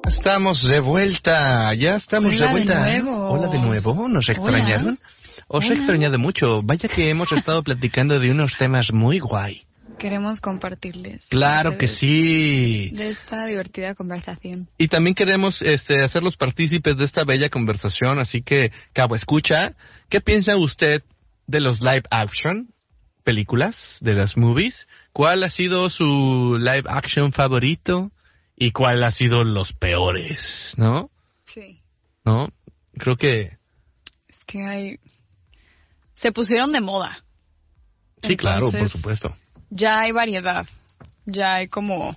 [0.06, 2.84] Estamos de vuelta, ya estamos Hola de vuelta.
[2.84, 3.30] de nuevo.
[3.30, 5.00] Hola de nuevo, ¿nos extrañaron?
[5.48, 6.62] Os he extrañado mucho.
[6.62, 9.64] Vaya que hemos estado platicando de unos temas muy guay.
[9.98, 11.28] Queremos compartirles.
[11.28, 12.90] Claro que de- sí.
[12.94, 14.70] De esta divertida conversación.
[14.78, 19.76] Y también queremos este, hacerlos partícipes de esta bella conversación, así que, Cabo, escucha,
[20.10, 21.04] ¿qué piensa usted
[21.48, 22.74] de los live action
[23.24, 24.88] películas, de las movies?
[25.14, 28.12] ¿Cuál ha sido su live action favorito?
[28.56, 30.74] ¿Y cuál ha sido los peores?
[30.78, 31.12] ¿No?
[31.44, 31.82] Sí.
[32.24, 32.50] ¿No?
[32.98, 33.58] Creo que...
[34.28, 35.00] Es que hay...
[36.14, 37.24] Se pusieron de moda.
[38.22, 39.36] Sí, claro, por supuesto.
[39.70, 40.66] Ya hay variedad.
[41.26, 42.12] Ya hay como...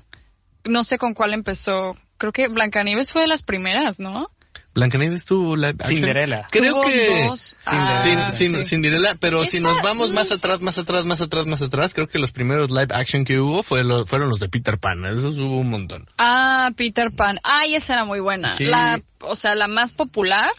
[0.65, 1.97] No sé con cuál empezó.
[2.19, 4.29] Creo que Blancanieves fue de las primeras, ¿no?
[4.73, 5.79] Blancanieves tuvo action.
[5.89, 6.47] Cinderella.
[6.51, 7.25] Creo que...
[7.27, 7.57] dos.
[7.59, 8.65] Sin, Ah, sin- sí.
[8.69, 12.19] Cinderella, pero si nos vamos más atrás, más atrás, más atrás, más atrás, creo que
[12.21, 15.05] los primeros live action que hubo fue lo- fueron los de Peter Pan.
[15.07, 16.07] Esos hubo un montón.
[16.19, 17.39] Ah, Peter Pan.
[17.43, 18.51] Ay, esa era muy buena.
[18.51, 18.65] Sí.
[18.65, 20.51] La, o sea, la más popular,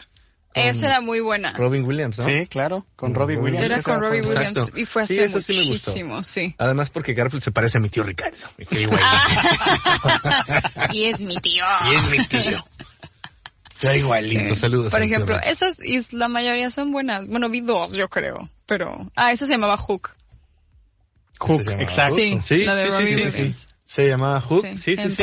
[0.54, 1.52] esa era muy buena.
[1.54, 2.24] Robin Williams, ¿no?
[2.24, 3.66] Sí, claro, con Robin Williams.
[3.72, 4.78] Era con Robbie Williams Exacto.
[4.78, 5.90] y fue Sí, hace eso sí me gustó.
[5.92, 6.54] muchísimo, sí.
[6.58, 8.36] Además porque Garfield se parece a mi tío Ricardo.
[8.58, 9.00] mi tío igual.
[10.92, 11.64] y es mi tío.
[11.90, 12.64] y es mi tío.
[13.74, 14.60] Está igualito, Sí.
[14.60, 14.92] saludos.
[14.92, 17.26] Por ejemplo, esas, y la mayoría son buenas.
[17.26, 18.36] Bueno, vi dos, yo creo.
[18.66, 20.10] Pero, ah, esa se llamaba Hook.
[21.40, 22.14] Hook, ¿Se llamaba exacto.
[22.16, 23.71] Sí, Sí, la de sí, sí, sí, Williams.
[23.94, 25.22] Se llamaba Hook, sí, sí, sí.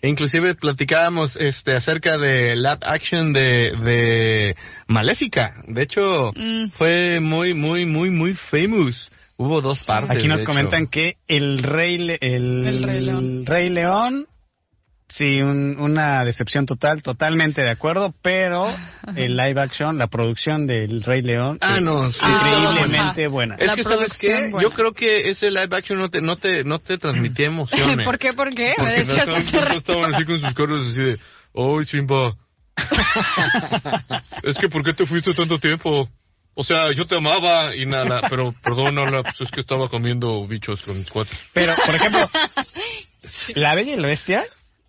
[0.00, 4.54] E Inclusive platicábamos este acerca de live action de, de
[4.86, 5.62] Maléfica.
[5.66, 6.68] De hecho, Mm.
[6.70, 9.10] fue muy, muy, muy, muy famous.
[9.36, 10.16] Hubo dos partes.
[10.16, 13.44] Aquí nos comentan que el rey, Le- el, El Rey León.
[13.44, 14.26] Rey León,
[15.08, 18.74] sí, un- una decepción total, totalmente de acuerdo, pero
[19.16, 22.26] el live action, la producción del Rey León, Ah, es no, sí.
[22.26, 23.32] increíblemente Ajá.
[23.32, 23.54] buena.
[23.56, 24.48] Es La que, ¿sabes qué?
[24.50, 24.62] buena.
[24.62, 28.04] Yo creo que ese live action no te, no te, no te transmitía emociones.
[28.04, 28.32] ¿Por qué?
[28.32, 28.74] ¿Por qué?
[28.78, 31.18] Me Porque no, hace no estaban así con sus caras así de,
[31.54, 32.36] ¡Ay, Simba!
[34.42, 36.08] es que, ¿por qué te fuiste tanto tiempo?
[36.54, 40.82] O sea, yo te amaba y nada, pero perdónala, pues es que estaba comiendo bichos
[40.82, 41.38] con mis cuates.
[41.52, 42.28] Pero, por ejemplo,
[43.54, 44.42] La Bella y la Bestia,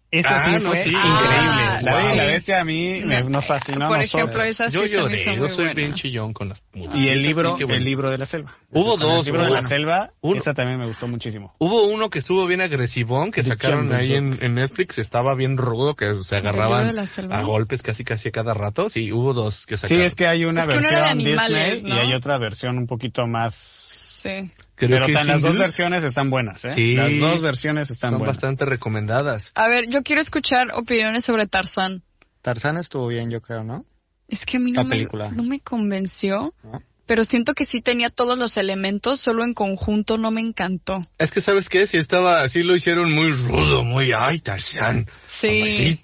[0.09, 0.89] esa Ah, sí no, fue sí.
[0.89, 1.17] increíble.
[1.19, 2.29] Ah, la y la sí.
[2.29, 5.31] Bestia a mí me, nos fascinó Por ejemplo, esa sí Yo se me lloré, hizo
[5.31, 5.73] yo muy soy buena.
[5.73, 7.77] bien chillón con las Y el Esa libro, sí bueno.
[7.77, 8.55] el libro de la selva.
[8.71, 9.67] Hubo El dos, libro de la uno.
[9.67, 10.39] selva, Uno.
[10.39, 11.53] esa también me gustó muchísimo.
[11.59, 15.57] Hubo uno que estuvo bien agresivón, que The sacaron ahí en, en Netflix, estaba bien
[15.57, 16.97] rudo, que se agarraban
[17.31, 18.89] a golpes casi casi a cada rato.
[18.89, 20.03] Sí, hubo dos que Sí, sacaron.
[20.05, 21.97] es que hay una Es versión animales, Disney ¿no?
[21.97, 23.95] y hay otra versión un poquito más...
[24.17, 24.51] Sí.
[24.75, 26.69] Creo Pero que tan- las dos versiones están buenas, ¿eh?
[26.69, 26.95] Sí.
[26.95, 28.35] Las dos versiones están son buenas.
[28.37, 29.51] bastante recomendadas.
[29.55, 32.03] A ver, yo quiero escuchar opiniones sobre Tarzán.
[32.41, 33.85] Tarzán estuvo bien, yo creo, ¿no?
[34.27, 36.81] Es que a mí no, La me, no me convenció, ¿No?
[37.05, 41.01] pero siento que sí tenía todos los elementos, solo en conjunto no me encantó.
[41.17, 41.87] Es que, ¿sabes qué?
[41.87, 45.97] Si estaba, así lo hicieron muy rudo, muy, ay, Tarzán, Sí.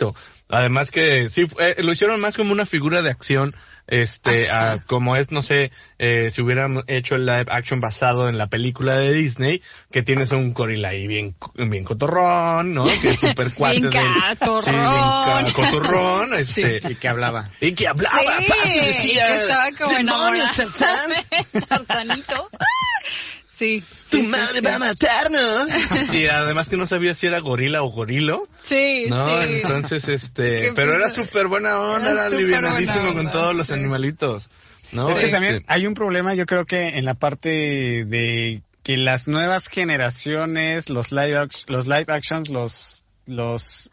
[0.49, 3.55] Además que, sí, eh, lo hicieron más como una figura de acción,
[3.87, 8.37] este, a- como es, no sé, eh, si hubieran hecho el live action basado en
[8.37, 12.85] la película de Disney, que tienes a un gorila ahí bien, bien cotorrón, ¿no?
[12.85, 14.63] Que es súper cuate Bien del- catorrón.
[14.63, 17.49] Sí, bien ca- cotorrón, este, Y que hablaba.
[17.59, 21.13] y que hablaba, Sí, y decía, que estaba como "Demonios, enamorado.
[21.67, 22.49] Tarzanito.
[23.63, 23.83] Sí.
[24.09, 24.65] tu sí, madre sí.
[24.65, 25.69] va a matarnos.
[26.13, 28.47] y además que no sabía si era gorila o gorilo.
[28.57, 29.49] Sí, No, sí.
[29.61, 34.49] entonces, este, Qué pero era súper buena onda, Era era livianadísimo con todos los animalitos.
[34.91, 35.09] ¿no?
[35.09, 37.49] Es que Este, también hay un problema, yo creo que en la parte
[38.05, 43.89] de que las nuevas generaciones, los live, los live actions, los, los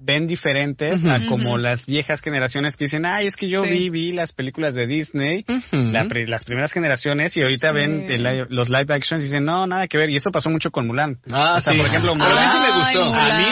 [0.00, 3.70] ven diferentes a como las viejas generaciones que dicen, ay, es que yo Sí.
[3.70, 5.90] vi, vi las películas de Disney, Ujú.
[5.92, 7.74] la pri- las primeras generaciones y ahorita Sí.
[7.74, 10.10] ven el los live actions y dicen, no, nada que ver.
[10.10, 11.18] Y eso pasó mucho con Mulan.
[11.32, 11.78] Ah, o sea, sí.
[11.78, 12.52] por ejemplo, Pero a mí Mulan.
[12.52, 13.04] sí me Ay, gustó.
[13.10, 13.30] Mulan.
[13.32, 13.44] A mí,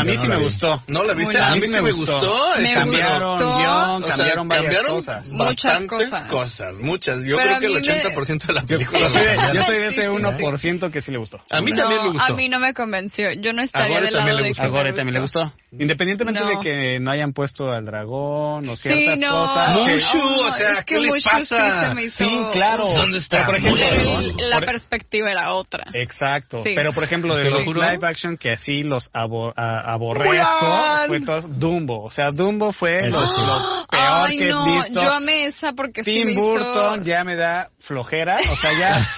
[0.00, 0.42] a mí sí me vi.
[0.44, 0.82] gustó.
[0.88, 1.38] ¿No la viste?
[1.38, 2.20] A mí sí me gustó.
[2.60, 3.58] Me cambiaron gustó.
[3.58, 5.28] guion, o sea, cambiaron varias cambiaron cosas.
[5.32, 6.30] Muchas cosas.
[6.30, 6.74] cosas.
[6.78, 7.20] muchas.
[7.24, 8.98] Yo Pero creo que el mí me- 80% de la película.
[9.00, 11.40] yo soy, de, la yo soy de Sí, ese sí, 1% que sí le gustó.
[11.50, 12.24] A mí no, también me gustó.
[12.32, 13.26] a mí no me convenció.
[13.40, 15.52] Yo no estaría del lado le de que A Gore también le gustó.
[15.76, 16.46] Independientemente No.
[16.48, 19.32] de que no hayan puesto al dragón o ciertas Sí, no.
[19.32, 19.74] cosas.
[19.74, 21.80] Mushu, o sea, ¿qué le pasa?
[21.80, 22.24] Sí, se me hizo...
[22.24, 22.88] Sí, claro.
[22.96, 23.46] ¿Dónde está?
[23.48, 25.84] La por- perspectiva era otra.
[25.94, 26.60] Exacto.
[26.64, 29.52] Pero, por ejemplo, de los live action que así los abo-
[29.84, 30.30] a- aborrezco,
[30.62, 31.06] ¡Mulan!
[31.08, 31.98] fue todo Dumbo.
[32.04, 33.40] O sea, Dumbo fue lo, sí.
[33.40, 35.02] lo peor Ay, que no, he visto.
[35.02, 38.36] yo amé esa porque sí Tim hizo- Burton ya me da flojera.
[38.50, 38.98] O sea, ya...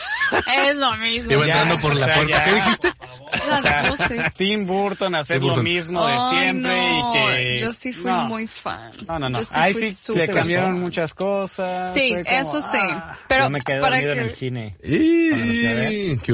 [0.67, 1.31] Es lo mismo.
[1.31, 2.37] Iba entrando por o la sea, puerta.
[2.39, 2.45] ya.
[2.45, 2.93] ¿Qué dijiste?
[3.89, 4.31] O sea.
[4.37, 5.57] Tim Burton hacer Tim Burton.
[5.59, 7.59] lo mismo de Ay, siempre no, y que...
[7.61, 8.25] Yo sí fui no.
[8.25, 8.91] muy fan.
[9.07, 9.39] No, no, no.
[9.39, 10.81] Yo sí Ahí sí le cambiaron fan.
[10.81, 11.95] muchas cosas.
[11.95, 12.77] Sí, como, eso sí.
[12.91, 13.17] ah.
[13.29, 14.19] Pero Yo me quedé dormido que...
[14.19, 14.77] en el cine.
[14.83, 15.31] Y...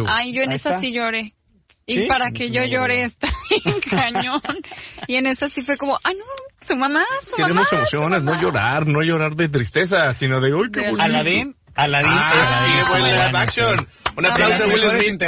[0.09, 0.81] Ay, yo en Ahí esa está.
[0.81, 1.35] sí lloré.
[1.87, 2.07] Y ¿Sí?
[2.07, 3.29] para que sí yo llore está
[3.64, 4.40] bien cañón.
[5.09, 6.25] Y en esa sí fue como, ay no,
[6.66, 7.83] su mamá, su Queremos mamá.
[7.83, 11.03] emociones, su no llorar, no llorar de tristeza, sino de, uy, qué De- bonito.
[11.05, 13.88] Aladdin, Aladdin Ah, es qué buen live action.
[14.14, 15.22] Un De aplauso a Will Smith.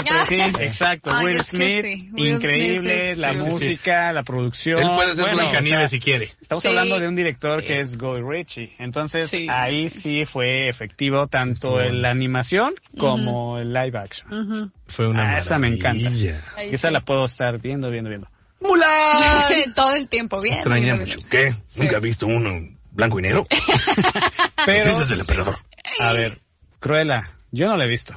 [0.61, 1.11] exacto.
[1.15, 3.51] Ay, Will es que Smith, sí, Will increíble, Smith es- la sí, sí, sí.
[3.51, 4.79] música, la producción.
[4.81, 6.33] Él puede ser Bueno, Blancanieves o sea, si quiere.
[6.41, 6.69] Estamos Sí.
[6.69, 7.67] hablando de un director Sí.
[7.67, 8.73] que es Guy Ritchie.
[8.79, 9.47] Entonces, Sí.
[9.51, 14.33] ahí sí fue efectivo tanto en la animación como el live action.
[14.33, 14.71] Ujú.
[14.87, 16.09] Fue una Ah, esa me encanta.
[16.57, 16.93] Ahí esa sí.
[16.93, 18.29] la puedo estar viendo, viendo, viendo.
[18.61, 18.87] ¡Mulan!
[19.75, 20.57] Todo el tiempo, bien.
[20.57, 21.19] Extraña mucho.
[21.31, 21.55] ¿Qué?
[21.65, 21.81] Sí.
[21.83, 23.47] ¿Nunca he visto uno en blanco y negro?
[24.67, 25.57] Pero, Ese es el emperador.
[26.01, 26.39] a ver,
[26.81, 28.15] Cruella, yo no la he visto.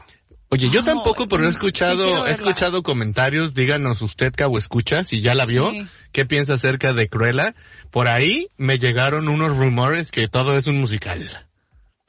[0.50, 3.54] Oye, yo No, tampoco, pero he sí escuchado, he escuchado comentarios.
[3.54, 5.86] Díganos usted, Cabo Escucha, si ya la vio, Sí.
[6.14, 7.54] qué piensa acerca de Cruella.
[7.92, 11.47] Por ahí me llegaron unos rumores que todo es un musical.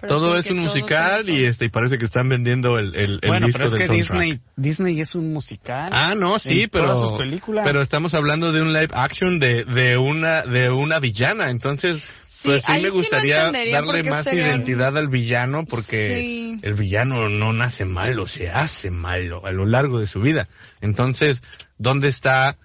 [0.00, 3.28] Pero todo es un musical y este y parece que están vendiendo el, el, el
[3.28, 4.20] bueno, disco pero es del que soundtrack.
[4.20, 5.90] Disney, Disney es un musical.
[5.92, 7.64] Ah, no, sí, en pero todas sus películas.
[7.66, 12.46] pero estamos hablando de un live action de, de una de una villana, entonces Sí,
[12.48, 16.58] pues sí me gustaría darle más serían- identidad al villano porque Sí.
[16.62, 20.48] el villano no nace malo, se hace malo a lo largo de su vida.
[20.80, 21.42] Entonces,
[21.78, 22.56] ¿dónde está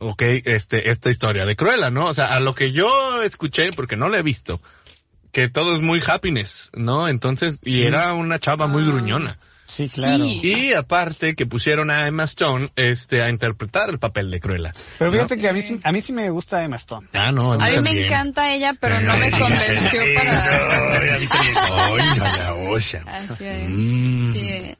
[0.00, 2.06] ok, este esta historia de Cruella, no?
[2.06, 4.60] O sea, a lo que yo escuché porque no la he visto
[5.32, 7.08] que todo es muy happiness, ¿no?
[7.08, 8.86] Entonces, y era una chava muy Ah.
[8.86, 9.38] gruñona.
[9.70, 10.24] Sí, claro.
[10.24, 10.40] Sí.
[10.42, 14.72] Y aparte que pusieron a Emma Stone este a interpretar el papel de Cruella.
[14.98, 17.06] Pero fíjate que a mí, sí, a mí sí me gusta Emma Stone.
[17.12, 20.40] Ah, no, A mí me encanta ella, pero no me convenció para...
[23.06, 23.68] Así es.
[23.68, 24.32] Mm.
[24.32, 24.76] Sí.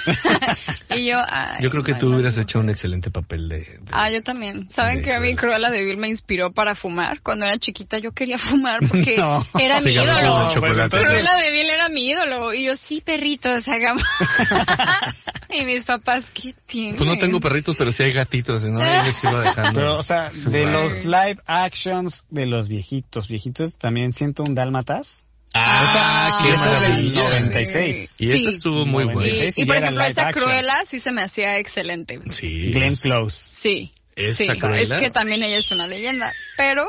[0.96, 2.16] y yo, ay, Yo creo que tú bueno.
[2.18, 3.56] hubieras hecho un excelente papel de...
[3.58, 4.68] de- Ah, yo también.
[4.68, 5.70] ¿Saben de que a mí Cruella.
[5.70, 7.20] De Vil me inspiró para fumar?
[7.22, 9.44] Cuando era chiquita yo quería fumar porque No.
[9.58, 10.48] era mi ídolo.
[10.48, 12.52] de Cruella de Vil era mi ídolo.
[12.54, 14.02] Y yo, sí, perritos, hagamos.
[15.50, 16.96] y mis papás, ¿qué tienen?
[16.96, 18.78] Pues no tengo perritos, pero sí hay gatitos, ¿no?
[18.80, 19.72] Les iba dejando.
[19.78, 20.72] Pero, o sea, de Wow.
[20.72, 25.24] los live actions de los viejitos, viejitos, también siento un Dálmatas.
[25.54, 27.22] ah, Ah, qué esa es del maravilla.
[27.30, 28.14] 96.
[28.18, 28.46] Y esa Sí.
[28.54, 29.26] estuvo muy buena.
[29.26, 30.44] Y, sí, y por ejemplo, esta action.
[30.44, 32.20] Cruella sí se me hacía excelente.
[32.30, 32.70] Sí.
[32.72, 33.46] Glenn es- Close.
[33.50, 33.90] Sí.
[34.16, 35.00] Esa Sí, es Cruella.
[35.00, 36.86] que también ella es una leyenda, pero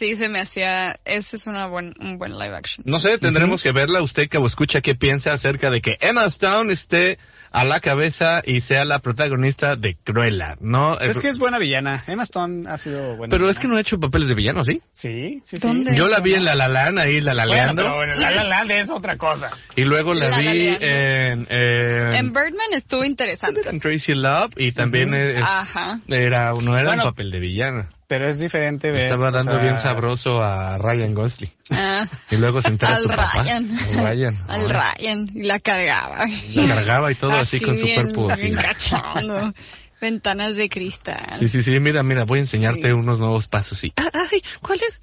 [0.00, 2.82] sí se me hacía, ese es una buen, un buen live action.
[2.86, 4.00] No sé, tendremos que verla.
[4.02, 7.18] Usted que escucha qué piensa acerca de que Emma Stone esté
[7.52, 10.98] a la cabeza y sea la protagonista de Cruella, ¿no?
[10.98, 12.02] Es que es buena villana.
[12.06, 13.30] Emma Stone ha sido buena.
[13.30, 13.60] Pero es villana.
[13.60, 14.80] que no ha hecho papeles de villano, ¿sí?
[14.92, 15.66] Sí, sí, sí.
[15.66, 15.94] ¿Dónde?
[15.94, 18.30] Yo la vi en La La Land, ahí La La Bueno, Land, pero en La
[18.30, 19.50] La Land es otra cosa.
[19.76, 23.60] y luego la, vi en, en, En Birdman estuvo interesante.
[23.68, 25.98] en Crazy Love y también es- Ajá.
[26.08, 27.86] era, no era Bueno, un papel de villano.
[28.10, 29.04] Pero es diferente ver.
[29.06, 31.48] Estaba o dando sea, bien sabroso a Ryan Gosling.
[31.70, 33.30] Ah, Y luego se entera al su papá.
[33.36, 33.70] Ryan.
[33.70, 34.36] Al Ryan.
[34.48, 35.30] Al Ryan.
[35.32, 36.26] Y la cargaba.
[36.56, 38.42] La cargaba y todo así, con su bien, cuerpo así.
[38.42, 39.52] bien cachondo.
[40.00, 41.36] Ventanas de cristal.
[41.38, 42.98] Sí, sí, sí, mira, mira, voy a enseñarte Sí.
[42.98, 43.84] unos nuevos pasos.
[43.84, 45.00] Y, ay, ¿cuál es?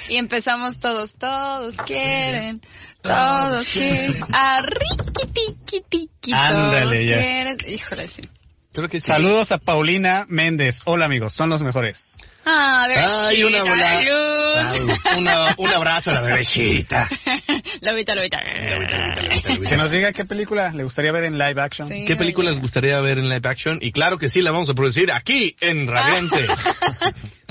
[0.08, 2.60] Y empezamos todos, todos quieren,
[3.02, 7.18] todos quieren, a riquitiquitiqui, todos Ándale, ya.
[7.18, 7.56] quieren.
[7.66, 8.22] Híjole, sí.
[8.72, 9.06] Creo que sí.
[9.08, 10.80] Saludos a Paulina Méndez.
[10.84, 12.16] Hola amigos, son los mejores.
[12.44, 12.86] Ah,
[13.28, 14.02] Ay, una bebecita, bola.
[14.02, 14.98] luz.
[15.18, 17.08] Una- un abrazo a la bebecita.
[17.82, 18.38] Lobita, lobita.
[19.68, 21.86] Que nos diga qué película le gustaría ver en live action.
[21.88, 22.60] Sí, ¿Qué películas oye.
[22.62, 23.78] gustaría ver en live action?
[23.82, 26.46] Y claro que sí, la vamos a producir aquí en Radiante.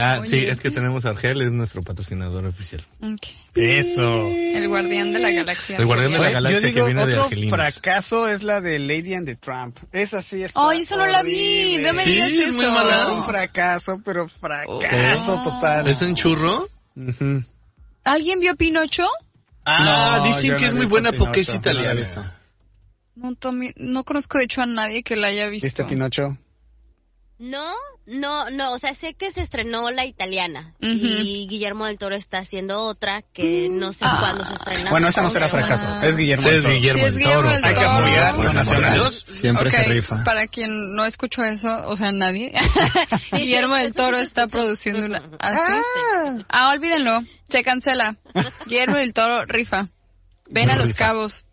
[0.01, 2.81] Ah, sí, es que tenemos a Argel, es nuestro patrocinador oficial.
[3.01, 3.33] Ok.
[3.55, 4.29] Eso.
[4.29, 5.75] El guardián de la galaxia.
[5.75, 7.59] El guardián de la Oye, galaxia yo digo, que viene de otro Argelinos.
[7.59, 9.77] fracaso es la de Lady and the Trump.
[9.91, 12.53] Esa sí está Ay, esa no la vi, no me Sí, digas es eso.
[12.53, 12.95] muy mala.
[13.01, 15.43] Es un fracaso, pero fracaso Oh.
[15.43, 15.87] total.
[15.87, 16.67] ¿Es en churro?
[18.03, 19.05] ¿Alguien vio Pinocho?
[19.65, 22.33] Ah, No, dicen que no es muy buena Pinocho, porque es italiana.
[23.15, 23.35] No,
[23.75, 25.65] no conozco de hecho a nadie que la haya visto.
[25.65, 26.37] ¿Viste Pinocho?
[27.37, 27.73] No,
[28.09, 32.39] no, no, o sea, sé que se estrenó la italiana y Guillermo del Toro está
[32.39, 34.17] haciendo otra que no sé Ah.
[34.19, 34.89] cuándo se estrena.
[34.89, 35.85] Bueno, esa no será fracaso.
[36.03, 36.73] Es Guillermo Sí, del es Toro.
[36.75, 37.55] Guillermo Sí, es del Guillermo Toro.
[37.55, 38.29] del Hay que Toro.
[38.31, 39.11] apoyar nacional.
[39.11, 40.23] Siempre se rifa.
[40.23, 42.53] Para quien no escuchó eso, o sea, nadie,
[43.31, 45.21] Guillermo del Toro está produciendo una...
[45.39, 46.43] ¿Ah, sí?
[46.49, 48.17] Ah, olvídenlo, se cancela.
[48.65, 49.85] Guillermo del Toro rifa.
[50.49, 50.93] Ven a Los.
[50.93, 51.45] Cabos,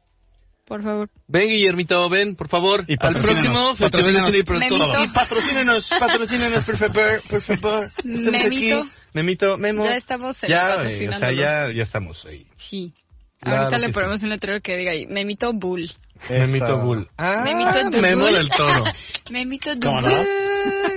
[0.65, 1.11] por favor.
[1.29, 2.85] Ven, Guillermito, ven, por favor.
[2.87, 4.33] Y Al próximo Festival de.
[4.33, 7.93] Cine y patrocínenos, patrocínenos, por favor, por favor.
[8.05, 8.81] Memito.
[8.81, 8.91] aquí.
[9.13, 9.85] Memito, Memo.
[9.85, 12.47] Ya estamos eh, Ya, eh, o sea, ya, ya estamos ahí.
[12.55, 12.93] Sí.
[13.41, 15.91] Claro Ahorita le ponemos un letrero que diga ahí, Memito Bull.
[16.29, 16.79] Memito.
[16.79, 17.09] Bull.
[17.17, 18.35] Ah, Memito de Memo Bull.
[18.35, 18.85] del Toro.
[19.31, 20.11] Memito ¿Cómo Bull.
[20.11, 20.23] no?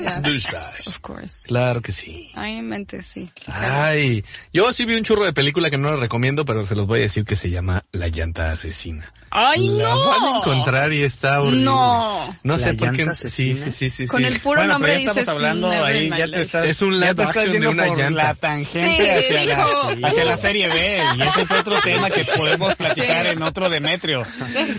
[0.01, 0.87] Yeah, Douchebag.
[0.87, 1.47] of course.
[1.47, 2.29] Claro que sí.
[2.33, 3.29] Ay, en mente, sí.
[3.47, 6.87] Ay, yo sí vi un churro de película que no la recomiendo, pero se los
[6.87, 9.13] voy a decir que se llama La llanta asesina.
[9.29, 10.07] Ay, La no.
[10.07, 11.65] van a encontrar y está horrible.
[11.65, 12.35] No.
[12.43, 13.03] No sé ¿La por qué.
[13.05, 14.07] llanta Sí, sí, sí, sí.
[14.07, 14.27] Con sí.
[14.27, 16.93] el puro Bueno, nombre pero ya dices estamos hablando ahí, ya te estás, Es un
[16.93, 18.23] ya live te estás action de una por llanta.
[18.23, 19.93] la tangente Sí, hacia, dijo.
[19.99, 23.31] la, hacia la serie B y ese es otro tema que podemos platicar Sí.
[23.33, 24.25] en otro Demetrio.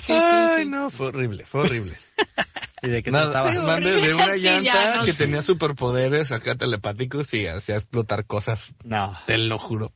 [0.01, 0.70] Sí, Ay, sí.
[0.70, 1.93] no, fue horrible, fue horrible.
[2.83, 3.78] ¿Y de qué Nada, trataba?
[3.81, 8.74] De una llanta no que tenía superpoderes acá telepáticos y hacía explotar cosas.
[8.85, 9.18] No.
[9.26, 9.93] Te lo juro.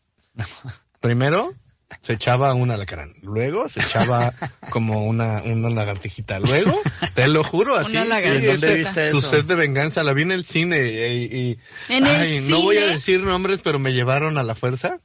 [1.00, 1.54] Primero
[2.02, 4.32] se echaba un alacrán, luego se echaba
[4.70, 6.80] como una, una lagartijita, luego,
[7.14, 7.96] te lo juro, así.
[7.96, 9.30] Una sí, ¿Dónde viste Tu eso?
[9.30, 11.58] sed de venganza, la vi en el cine y, y-
[11.88, 14.98] ¿En el ay, no voy a decir nombres, pero me llevaron a la fuerza.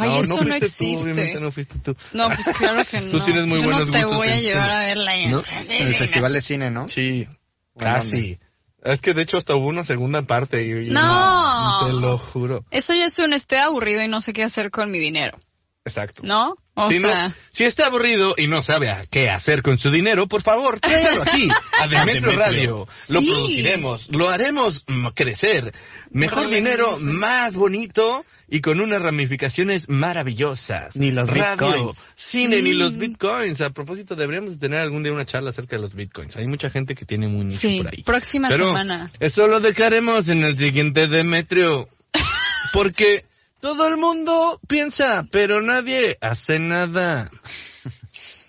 [0.00, 0.84] Ay, eso no, fuiste existe.
[0.94, 1.96] Tú, obviamente no fuiste tú.
[2.12, 3.10] No, pues claro que no.
[3.10, 4.76] Tú tienes muy Yo buenos no te gustos voy a en llevar cine.
[4.82, 5.28] a verla ya.
[5.30, 5.42] ¿No?
[5.74, 6.88] En el Festival de Cine, ¿no?
[6.88, 7.26] Sí,
[7.74, 8.38] ¿O en casi.
[8.84, 10.64] Es que de hecho hasta hubo una segunda parte.
[10.64, 11.86] Y, y No.
[11.86, 12.64] Te lo juro.
[12.70, 15.36] Eso ya es un estoy aburrido y no sé qué hacer con mi dinero,
[15.84, 16.22] Exacto.
[16.24, 16.56] ¿no?
[16.74, 19.90] O si, no- sea, si está aburrido y no sabe a qué hacer con su
[19.90, 21.48] dinero, por favor, tráigalo aquí,
[21.80, 22.32] a Demetrio.
[22.38, 22.88] Radio.
[23.08, 23.30] Lo Sí.
[23.30, 24.84] produciremos, lo haremos
[25.16, 25.74] crecer.
[26.10, 30.96] Mejor dinero, más bonito y con unas ramificaciones maravillosas.
[30.96, 31.56] Ni los Radio,
[31.88, 32.12] bitcoins.
[32.14, 32.98] cine, ni los Mm.
[32.98, 33.60] bitcoins.
[33.60, 36.36] A propósito, deberíamos tener algún día una charla acerca de los bitcoins.
[36.36, 38.02] Hay mucha gente que tiene muy nicho sí, por ahí.
[38.02, 39.10] próxima Pero semana.
[39.20, 41.88] eso lo dejaremos en el siguiente Demetrio.
[42.72, 43.24] Porque
[43.60, 47.30] todo el mundo piensa, pero nadie hace nada.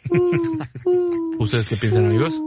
[1.39, 2.39] ¿Ustedes qué piensan, amigos?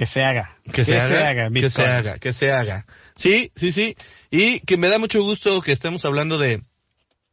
[0.00, 0.56] Que se haga.
[0.72, 2.86] Que se haga, que se haga, que se haga.
[3.16, 3.96] Sí, sí, sí.
[4.30, 6.62] Y que me da mucho gusto que estemos hablando de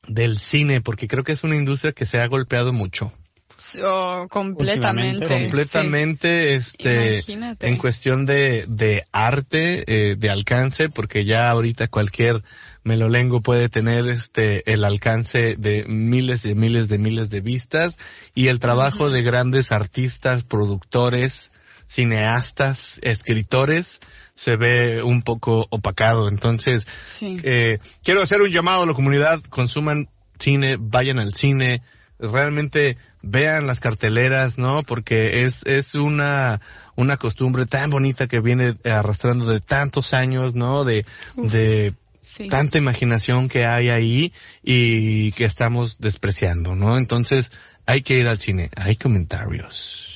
[0.06, 3.14] del cine, porque creo que es una industria que se ha golpeado mucho.
[3.82, 5.28] Oh, completamente.
[5.28, 7.70] Completamente este Imagínate.
[7.70, 12.44] en cuestión de, de arte eh, de alcance porque ya ahorita cualquier
[12.84, 17.98] melolengo puede tener este el alcance de miles y miles de miles de vistas
[18.36, 21.50] y el trabajo de grandes artistas productores
[21.88, 24.00] cineastas escritores
[24.36, 27.38] se ve un poco opacado entonces Sí.
[27.44, 30.08] eh, quiero hacer un llamado a la comunidad, consuman
[30.40, 31.82] cine, vayan al cine,
[32.20, 34.84] realmente vean las carteleras, ¿no?
[34.84, 36.62] Porque es, es una,
[36.96, 40.84] una costumbre tan bonita que viene arrastrando de tantos años, ¿no?
[40.84, 42.50] De, de Sí.
[42.50, 46.98] tanta imaginación que hay ahí y que estamos despreciando, ¿no?
[46.98, 47.52] Entonces,
[47.86, 48.70] hay que ir al cine.
[48.76, 50.14] Hay comentarios.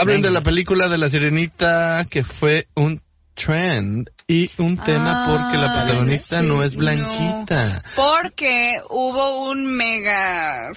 [0.00, 3.00] Hablen de la película de la sirenita que fue un
[3.34, 6.80] trend y un tema porque la Ah, protagonista sí, no es no.
[6.80, 7.82] blanquita.
[7.94, 10.70] Porque hubo un mega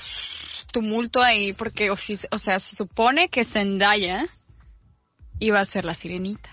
[0.72, 4.26] tumulto ahí, porque, o sea, se supone que Zendaya
[5.40, 6.50] iba a ser la sirenita.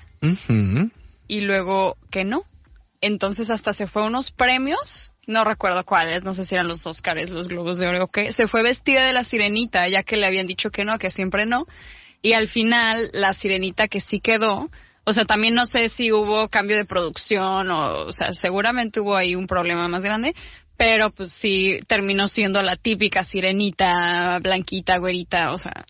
[1.28, 2.44] Y luego que no.
[3.02, 6.86] Entonces hasta se fue a unos premios, no recuerdo cuáles, no sé si eran los
[6.86, 8.32] Oscars, los Globos de Oro o qué.
[8.32, 11.44] Se fue vestida de la sirenita, ya que le habían dicho que no, que siempre
[11.44, 11.66] no.
[12.26, 14.68] Y al final, la sirenita que sí quedó,
[15.04, 19.16] o sea, también no sé si hubo cambio de producción o, o sea, seguramente hubo
[19.16, 20.34] ahí un problema más grande,
[20.76, 25.84] pero pues sí terminó siendo la típica sirenita, blanquita, güerita, o sea,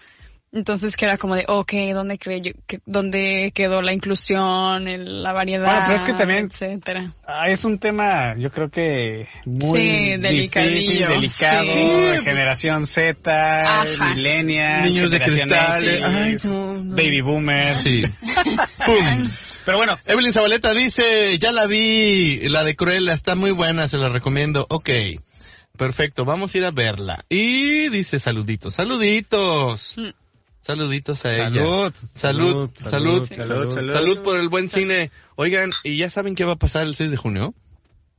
[0.56, 5.32] entonces que era como de, ok, ¿dónde, creyó, que, ¿dónde quedó la inclusión, el- la
[5.32, 7.12] variedad, Bueno, pero es que también- etcétera?
[7.26, 12.24] Ah, es un tema, yo creo que muy Sí, difícil, delicado, Sí.
[12.24, 13.84] generación Z,
[14.14, 15.88] millennials, Niños de cristal.
[15.88, 16.96] X, Ay, no, no.
[16.96, 17.80] baby boomers.
[17.82, 18.02] Sí.
[18.86, 19.28] ¡Pum!
[19.64, 23.98] Pero bueno, Evelyn Zabaleta dice, ya la vi, la de Cruella, está muy buena, se
[23.98, 24.64] la recomiendo.
[24.70, 24.88] Ok,
[25.76, 27.24] perfecto, vamos a ir a verla.
[27.28, 29.94] Y dice saluditos, saluditos.
[29.96, 30.10] Mm.
[30.66, 31.44] Saluditos a ella.
[31.50, 33.92] salud, Salud, salud, salud, salud.
[33.94, 35.12] Salud por el buen cine.
[35.36, 37.54] Oigan, ¿y ya saben qué va a pasar el 6 de junio?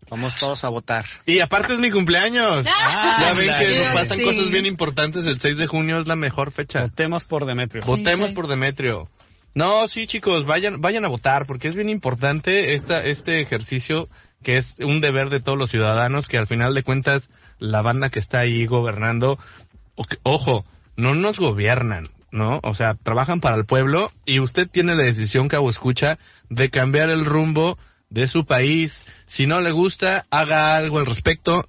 [0.09, 1.05] Vamos todos a votar.
[1.25, 2.63] Y aparte es mi cumpleaños.
[2.63, 4.23] ya ven que nos pasan Sí.
[4.23, 5.27] cosas bien importantes.
[5.27, 6.83] El 6 de junio es la mejor fecha.
[6.83, 7.83] Votemos por Demetrio.
[7.85, 8.33] Votemos sí.
[8.33, 9.09] por Demetrio.
[9.53, 14.07] No, sí, chicos, vayan, vayan a votar, porque es bien importante esta, este ejercicio
[14.43, 17.29] que es un deber de todos los ciudadanos, que al final de cuentas
[17.59, 19.37] la banda que está ahí gobernando,
[19.95, 20.63] o ojo,
[20.95, 22.59] no nos gobiernan, ¿no?
[22.63, 26.17] O sea, trabajan para el pueblo y usted tiene la decisión, cabo escucha,
[26.49, 27.77] de cambiar el rumbo
[28.09, 29.03] de su país.
[29.25, 31.63] Si no le gusta, haga algo al respecto.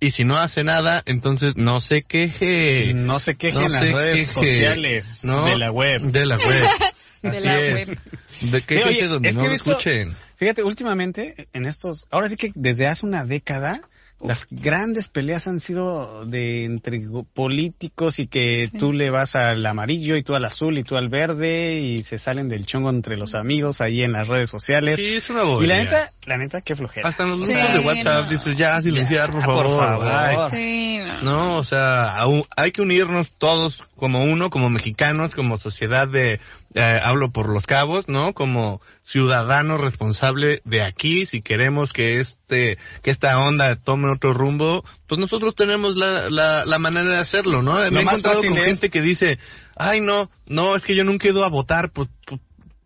[0.00, 2.92] Y si no hace nada, entonces no se queje.
[2.94, 5.46] No se quejen No en las se redes queje, sociales ¿no?
[5.46, 6.00] de la web.
[6.02, 6.68] De la web.
[7.22, 7.88] De Así la es.
[7.88, 7.98] web.
[8.42, 10.14] De Sí, quéjense oye, donde es no que lo visto- escuchen.
[10.36, 13.80] Fíjate, últimamente, en estos, ahora sí que desde hace una década,
[14.24, 16.98] las grandes peleas han sido de entre
[17.34, 18.78] políticos y que Sí.
[18.78, 22.18] tú le vas al amarillo y tú al azul y tú al verde y se
[22.18, 24.96] salen del chongo entre los amigos ahí en las redes sociales.
[24.96, 25.76] Sí, es una y bobería.
[25.76, 27.08] la neta, la neta, qué flojera.
[27.08, 28.30] Hasta en los Sí, grupos de WhatsApp no.
[28.30, 29.66] dices, ya, silenciar, por favor.
[29.66, 30.06] por favor.
[30.10, 30.36] Ay.
[30.50, 31.22] Sí, no.
[31.22, 36.40] No, o sea, aún- hay que unirnos todos como uno, como mexicanos, como sociedad de,
[36.74, 38.32] eh, hablo por los cabos, ¿no?
[38.34, 44.84] Como ciudadano responsable de aquí, si queremos que este, que esta onda tome otro rumbo,
[45.06, 47.74] pues nosotros tenemos la, la, la manera de hacerlo, ¿no?
[47.90, 49.38] Me he encontrado con es- gente que dice,
[49.76, 52.08] ay no, no, es que yo nunca he ido a votar, pues,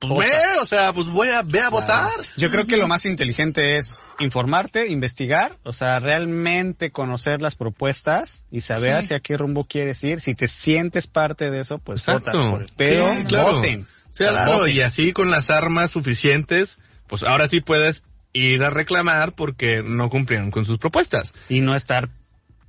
[0.01, 0.31] pues, ve,
[0.61, 2.11] o sea, pues voy a, ve a votar.
[2.37, 8.45] Yo creo que lo más inteligente es informarte, investigar, o sea, realmente conocer las propuestas
[8.51, 9.05] y saber Sí.
[9.07, 10.21] hacia qué rumbo quieres ir.
[10.21, 12.31] Si te sientes parte de eso, pues Exacto.
[12.51, 12.77] votas por.
[12.77, 13.53] Pero Sí, claro.
[13.57, 13.87] voten.
[14.13, 14.75] Sí, claro, voten.
[14.77, 20.09] y así con las armas suficientes, pues ahora sí puedes ir a reclamar porque no
[20.11, 21.35] cumplieron con sus propuestas.
[21.49, 22.09] Y no estar...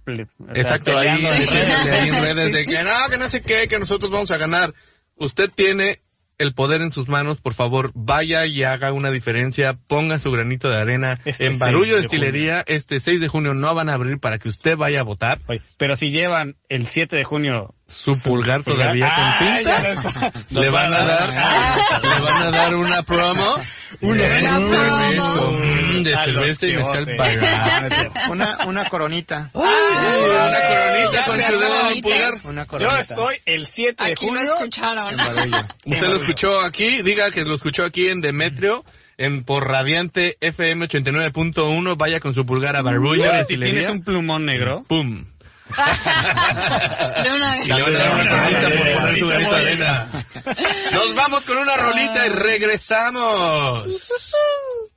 [0.05, 1.85] ple- o sea, Exacto, ahí, peleando en redes.
[1.85, 4.37] de ahí en redes de que no, que no sé qué, que nosotros vamos a
[4.37, 4.73] ganar.
[5.17, 5.99] Usted tiene
[6.39, 10.69] el poder en sus manos, por favor, vaya y haga una diferencia, ponga su granito
[10.69, 12.63] de arena Este en 6 Barullo de Destilería.
[12.65, 15.39] Este 6 de junio no van a abrir para que usted vaya a votar.
[15.77, 20.31] Pero si llevan el 7 de junio Su pulgar todavía Ah, con lo está.
[20.49, 21.29] Le van a dar,
[22.03, 23.55] le van a dar una promo.
[24.01, 24.41] Una de
[25.19, 25.51] promo.
[25.53, 27.89] Mm, de cerveza y mezcal para.
[28.29, 29.49] Una, una coronita.
[29.53, 29.65] una
[30.67, 32.31] coronita con su dedo el pulgar.
[32.43, 32.99] Una Yo coronita.
[32.99, 34.53] estoy el 7 de Aquí lo junio.
[34.53, 35.15] escucharon.
[35.85, 38.85] Usted lo escuchó aquí, diga que lo escuchó aquí en Demetrio,
[39.17, 44.45] en por Radiante FM 89.1, vaya con su pulgar a Barbullo, si tienes un plumón
[44.45, 44.83] negro.
[44.87, 45.25] ¡Pum!
[47.23, 47.77] De una Y vez.
[47.77, 50.07] le van a dar una coronita por poner su granito de arena.
[50.91, 53.85] Nos vamos con una rolita y regresamos.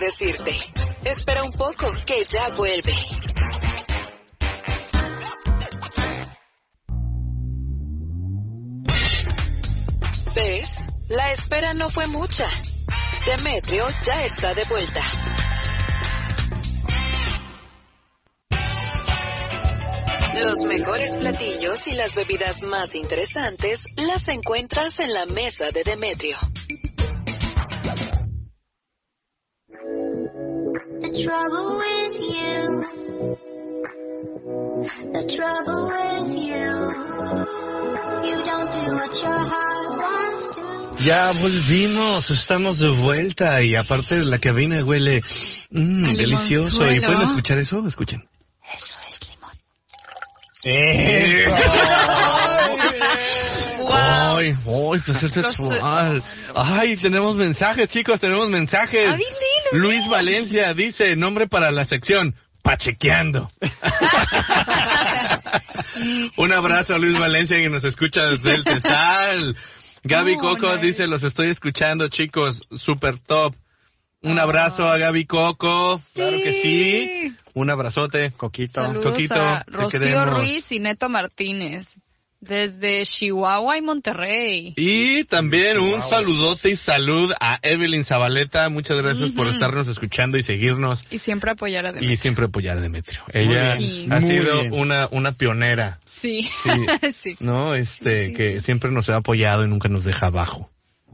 [0.00, 0.56] decirte.
[1.04, 2.92] Espera un poco, que ya vuelve.
[10.34, 10.88] ¿Ves?
[11.08, 12.46] La espera no fue mucha.
[13.26, 15.02] Demetrio ya está de vuelta.
[20.34, 26.38] Los mejores platillos y las bebidas más interesantes las encuentras en la mesa de Demetrio.
[31.20, 32.86] The trouble with you.
[35.12, 36.64] The trouble with you.
[38.24, 41.04] You don't do what your heart wants to.
[41.04, 45.20] Ya volvimos, estamos de vuelta y aparte la cabina huele
[45.70, 46.90] mm, A delicioso.
[46.90, 47.86] ¿Y pueden escuchar eso?
[47.86, 48.26] Escuchen.
[48.74, 49.52] Eso es limón.
[50.64, 51.50] Eso.
[53.82, 54.36] ¡Wow!
[54.38, 56.22] Ay, ay, pues es Los- sexual.
[56.54, 59.10] Ay, tenemos mensajes, chicos, tenemos mensajes.
[59.72, 63.50] Ah, Luis Valencia dice, nombre para la sección, Pachequeando.
[66.36, 69.56] Un abrazo a Luis Valencia que nos escucha desde el Tesal.
[70.02, 70.86] Gaby Oh, Coco nice.
[70.86, 73.54] dice, los estoy escuchando, chicos, super top.
[74.22, 77.34] Un abrazo a Gaby Coco, claro que sí.
[77.54, 78.32] Un abrazote.
[78.36, 78.82] Coquito.
[78.82, 80.24] Saludos Coquito, a Rocío.
[80.26, 81.96] Ruiz y Neto Martínez.
[82.40, 84.72] Desde Chihuahua y Monterrey.
[84.76, 88.68] Y también un saludote y salud a Evelyn Zabaleta.
[88.70, 92.16] Muchas gracias por estarnos escuchando y seguirnos Y siempre apoyar a y Demetrio.
[92.16, 93.20] siempre apoyar a Demetrio.
[93.32, 94.72] Ella ha Muy sido bien.
[94.72, 96.42] una, una pionera, Sí.
[96.62, 96.70] Sí.
[97.18, 97.34] sí.
[97.40, 97.74] ¿no?
[97.74, 98.60] Este, Sí, que sí.
[98.62, 100.70] siempre nos ha apoyado y nunca nos deja abajo.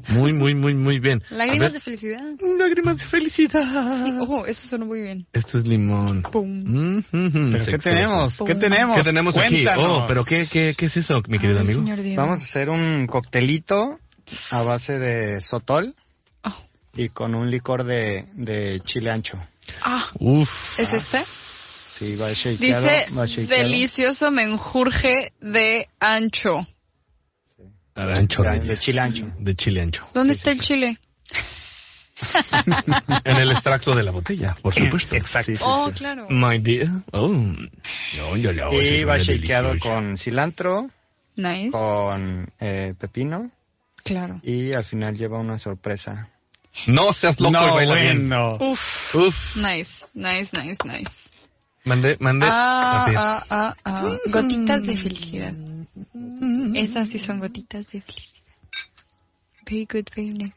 [0.09, 1.23] Muy, muy, muy, muy bien.
[1.31, 2.21] Lágrimas de felicidad.
[2.59, 4.05] lágrimas de felicidad.
[4.05, 4.13] Sí.
[4.21, 5.27] Oh, eso sonó muy bien.
[5.33, 6.23] Esto es limón.
[6.23, 6.53] Pum.
[6.53, 8.39] Mm, mm, mm, ¿Pero qué tenemos?
[8.47, 8.97] ¿Qué tenemos?
[8.97, 9.67] ¿Qué tenemos aquí?
[9.77, 12.15] Oh, pero ¿qué, qué, qué es eso, mi querido Ay, amigo?
[12.17, 13.99] Vamos a hacer un coctelito
[14.51, 15.95] a base de sotol
[16.45, 16.55] Oh.
[16.95, 19.39] y con un licor de, de chile ancho.
[19.83, 20.79] Ah, Uf.
[20.79, 21.25] ¿es este?
[21.25, 22.83] Sí, va shakeado.
[22.83, 23.27] Dice va
[23.57, 26.61] delicioso menjurje de ancho.
[27.97, 28.67] Ancho De, Reyes.
[28.69, 29.33] de chile ancho.
[29.39, 30.07] De chile ancho.
[30.15, 30.99] ¿Dónde Sí, está sí, el chile?
[33.25, 35.15] En el extracto de la botella, por supuesto.
[35.17, 35.53] Exacto.
[35.53, 35.95] Sí, sí, Oh, sí.
[35.95, 36.27] claro.
[36.31, 36.89] My dear.
[37.13, 37.29] Oh.
[37.29, 40.89] No, yo Y va shakeado con cilantro,
[41.37, 41.71] Nice.
[41.73, 43.51] con eh, pepino
[44.03, 44.41] Claro.
[44.45, 46.31] y al final lleva una sorpresa.
[46.87, 48.29] No seas loco y No, baila bien.
[48.29, 48.57] bueno.
[48.61, 49.15] Uf.
[49.15, 49.57] Uf.
[49.57, 51.29] Nice, nice, nice, nice.
[51.85, 52.47] Mandé, mandé.
[52.51, 54.11] Ah, ah, ah, ah.
[54.27, 55.55] Gotitas de felicidad.
[56.75, 58.43] Esas sí son gotitas de felicidad.
[59.69, 60.55] Very good, very nice.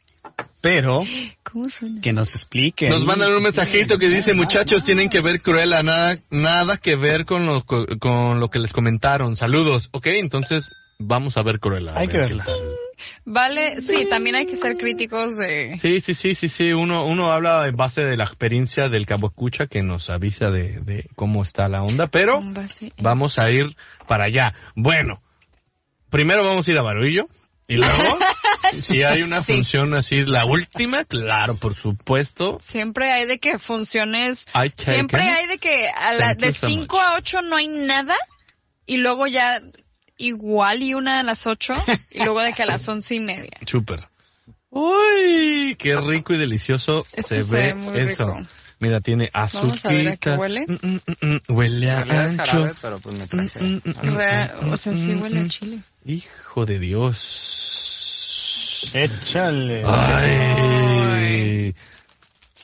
[0.61, 1.03] Pero,
[1.43, 2.01] ¿Cómo suena?
[2.01, 2.89] que nos expliquen.
[2.91, 7.25] Nos mandan un mensajito que dice, muchachos, tienen que ver Cruella, nada, nada que ver
[7.25, 9.35] con lo, co- con lo que les comentaron.
[9.35, 9.89] Saludos.
[9.93, 11.93] Ok, entonces vamos a ver Cruella.
[11.93, 12.45] a Hay ver que verla.
[13.23, 15.77] Vale, sí, también hay que ser críticos de...
[15.77, 16.73] Sí, sí, sí, sí, sí.
[16.73, 20.81] Uno, uno habla en base de la experiencia del cabo escucha que nos avisa de,
[20.81, 22.41] de cómo está la onda, pero
[23.01, 23.73] vamos a ir
[24.05, 24.53] para allá.
[24.75, 25.21] Bueno,
[26.09, 27.25] primero vamos a ir a Barullo
[27.67, 28.17] y luego,
[28.81, 29.53] si hay una Sí.
[29.53, 32.57] función así, la última, claro, por supuesto.
[32.59, 34.45] Siempre hay de que funciones...
[34.75, 35.29] Siempre it.
[35.31, 36.99] hay de que a la- de so 5 much.
[37.01, 38.15] a 8 no hay nada
[38.85, 39.59] y luego ya
[40.17, 41.73] igual y una a las 8
[42.11, 43.51] y luego de que a las once y media.
[43.65, 44.07] Súper.
[44.71, 48.23] Uy, qué rico y delicioso Esto se ve eso.
[48.23, 48.41] rico.
[48.79, 50.39] Mira, tiene Vamos a ver a qué azúcar.
[50.39, 50.65] huele.
[50.67, 52.45] Mm, mm, mm, mm, Huele a ancho.
[52.45, 53.59] jarabe, pero pues me traje.
[53.59, 55.79] Mm, mm, o sea, sí mm, huele a chile.
[56.05, 57.59] Hijo de Dios.
[58.93, 59.83] Échale.
[59.85, 61.75] Ay.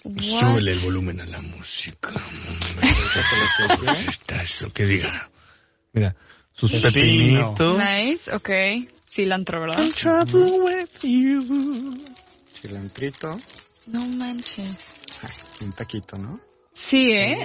[0.05, 0.22] What?
[0.24, 2.11] Súbele el volumen a la música.
[4.07, 5.30] Está eso, que diga.
[5.91, 6.16] Mira,
[6.53, 7.78] sus pepinitos.
[7.78, 8.49] Nice, ok.
[9.09, 9.84] Cilantro, ¿verdad?
[12.61, 13.38] Cilantrito,
[13.88, 14.75] No manches.
[15.61, 16.39] un taquito, ¿no?
[16.73, 17.38] Sí, ¿eh?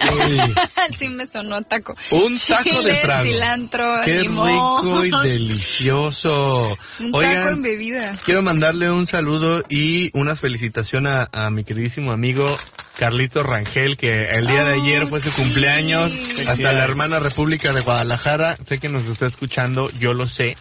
[0.99, 1.95] Sí me sonó a taco.
[2.11, 3.25] Un taco de trago.
[3.25, 5.03] cilantro, Qué limón.
[5.05, 6.73] rico y delicioso.
[6.99, 8.17] Un Oigan, taco en bebida.
[8.25, 12.59] Quiero mandarle un saludo y una felicitación a, a mi queridísimo amigo
[12.99, 15.41] Carlito Rangel, que el día de Oh, ayer fue su sí.
[15.43, 16.13] cumpleaños.
[16.49, 18.57] Hasta la hermana República de Guadalajara.
[18.67, 20.57] Sé que nos está escuchando, yo lo sé.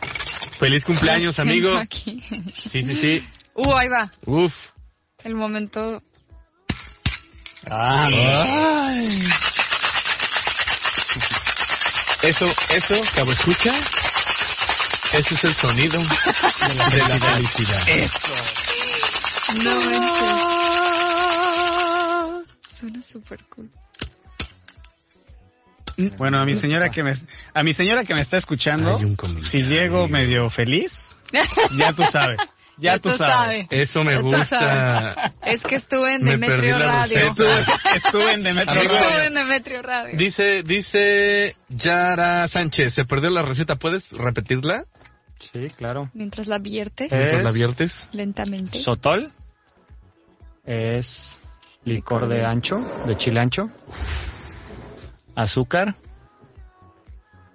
[0.59, 1.75] Feliz cumpleaños, amigo.
[1.75, 2.21] aquí.
[2.53, 3.27] Sí, sí, sí.
[3.55, 4.11] Uh, ahí va.
[4.27, 4.69] Uf.
[5.24, 6.01] El momento.
[7.70, 9.24] Ah, Ay.
[12.24, 13.74] Eso, eso, cabo escucha.
[15.13, 17.88] Ese es el sonido de la, de la felicidad.
[19.63, 20.59] No manches.
[22.80, 23.70] Suena súper cool.
[26.17, 27.13] Bueno, a mi señora que me,
[27.53, 28.97] a mi señora que me está escuchando,
[29.41, 31.17] si llego medio feliz,
[31.72, 32.39] ya tú sabes.
[32.80, 33.67] Ya tú sabes.
[33.69, 35.34] Eso me Ya gusta.
[35.45, 37.17] Es que estuve en Demetrio Radio.
[37.17, 37.53] Estuve,
[37.95, 39.27] estuve en Demetrio Amigo, Estuve Radio.
[39.27, 40.17] en Demetrio Radio.
[40.17, 44.86] Dice, dice Yara Sánchez, se perdió la receta, ¿puedes repetirla?
[45.39, 46.09] Sí, claro.
[46.13, 47.11] Mientras la viertes.
[47.11, 48.07] Mientras la Es- viertes.
[48.11, 48.80] lentamente.
[48.80, 49.32] Sotol
[50.65, 51.39] es
[51.86, 53.69] licor de ancho, de chile ancho.
[55.36, 55.95] Azúcar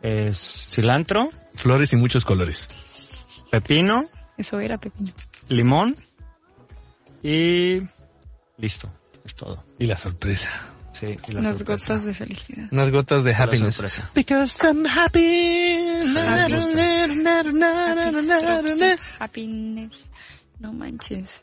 [0.02, 2.66] es cilantro, Flores y muchos colores.
[3.50, 4.04] pepino,
[4.36, 5.12] eso era, Pepino.
[5.48, 5.96] Limón
[7.22, 7.82] y
[8.58, 8.92] listo,
[9.24, 9.64] es todo.
[9.78, 10.50] Y la sorpresa.
[10.92, 11.86] Sí, y la Unas sorpresa.
[11.86, 12.68] gotas de felicidad.
[12.70, 13.80] Unas gotas de happiness.
[14.14, 15.78] Because I'm happy.
[16.06, 16.46] Na,
[19.18, 20.10] happiness.
[20.60, 21.42] No manches.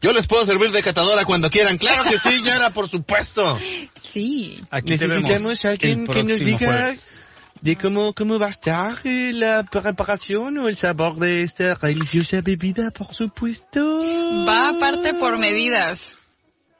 [0.00, 1.78] Yo les puedo servir de catadora cuando quieran.
[1.78, 3.58] Claro que sí, Yara, por supuesto.
[4.00, 4.60] Sí.
[4.70, 5.64] Aquí Necesitamos te vemos.
[5.64, 7.21] alguien que nos diga jueves
[7.62, 12.40] de cómo, cómo va a estar eh, la preparación o el sabor de esta deliciosa
[12.42, 14.00] bebida, por supuesto.
[14.46, 16.16] Va aparte por medidas.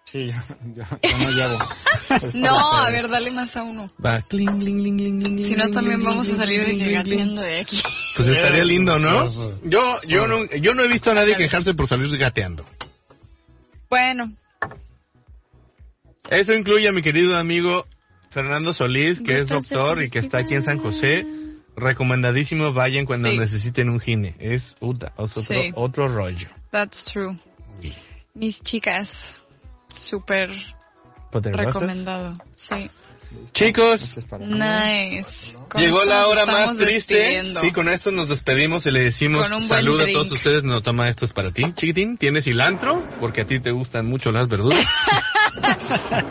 [0.04, 0.30] Sí,
[0.74, 1.58] yo, yo- no llevo.
[2.34, 3.86] No, a ver, dale más a uno.
[4.04, 7.40] Va, cling, cling, cling, cling, cling, Si no, también cling, vamos a salir de gateando
[7.40, 7.80] de aquí.
[8.16, 9.60] Pues estaría lindo, ¿no?
[9.62, 12.66] Yo, yo no, yo no he visto a nadie quejarse por salir gateando.
[13.88, 14.32] Bueno,
[16.28, 17.86] Eso incluye a mi querido amigo
[18.32, 21.26] Fernando Solís, que es doctor y que está aquí en San José.
[21.76, 23.38] Recomendadísimo, vayan cuando Sí.
[23.38, 24.34] necesiten un gine.
[24.38, 25.70] Es puta, otro, Sí.
[25.74, 26.48] otro rollo.
[26.70, 27.36] that's true.
[28.34, 29.42] Mis chicas,
[29.90, 30.50] súper
[31.32, 32.32] recomendado.
[32.54, 32.90] Sí.
[33.52, 35.56] Chicos, Nice.
[35.68, 37.42] Con llegó la nos hora más triste.
[37.60, 40.64] Sí, con esto nos despedimos y le decimos salud a todos ustedes.
[40.64, 41.62] No toma esto es para ti.
[41.74, 43.06] Chiquitín, ¿tienes cilantro?
[43.20, 44.86] Porque a ti te gustan mucho las verduras.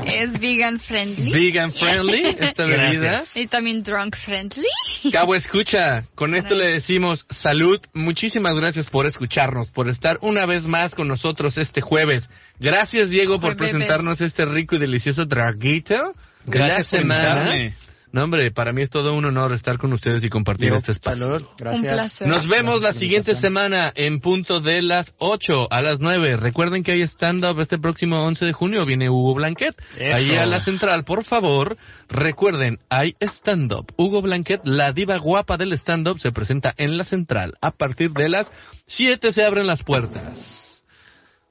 [0.05, 1.32] Es vegan friendly.
[1.32, 3.01] Vegan friendly, esta bebida.
[3.01, 3.38] Gracias.
[3.38, 4.67] y también drunk friendly.
[5.11, 7.80] Cabo, escucha, con esto le decimos salud.
[7.93, 12.30] Muchísimas gracias por escucharnos, por estar una vez más con nosotros este jueves.
[12.59, 16.13] Gracias, Diego, por presentarnos este rico y delicioso traguito.
[16.45, 17.55] Gracias por semana.
[17.55, 17.90] invitarme.
[18.12, 21.26] No, hombre, para mí es todo un honor estar con ustedes y compartir este espacio.
[21.26, 21.84] Salud, gracias.
[21.84, 22.28] Un placer.
[22.28, 25.99] Nos vemos la Gracias por la siguiente semana en punto de las 8 a las
[25.99, 26.36] 9.
[26.38, 28.86] Recuerden que hay stand-up este próximo 11 de junio.
[28.86, 29.82] Viene Hugo Blanquet.
[29.97, 30.18] Eso.
[30.18, 31.78] Ahí a la central, por favor.
[32.09, 33.93] Recuerden, hay stand-up.
[33.95, 37.57] Hugo Blanquet, la diva guapa del stand-up, se presenta en la central.
[37.62, 38.51] A partir de las
[38.88, 40.84] 7 se abren las puertas.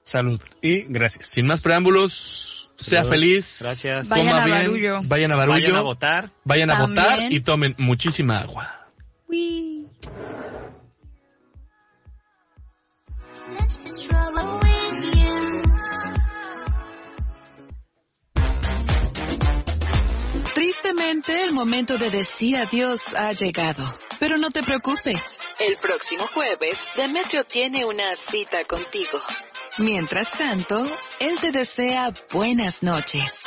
[0.02, 1.28] Salud y gracias.
[1.28, 3.58] Sin más preámbulos, sea feliz.
[3.60, 4.08] Gracias.
[4.08, 5.00] Vayan a bien, Barullo.
[5.04, 5.54] Vayan a Barullo.
[5.54, 6.30] Vayan a votar.
[6.44, 8.88] Vayan a votar y tomen muchísima agua.
[9.28, 9.86] Uy.
[20.54, 23.84] Tristemente, el momento de decir adiós ha llegado.
[24.18, 25.38] Pero no te preocupes.
[25.58, 29.18] El próximo jueves, Demetrio tiene una cita contigo.
[29.80, 30.84] Mientras tanto,
[31.20, 33.42] él te desea buenas noches.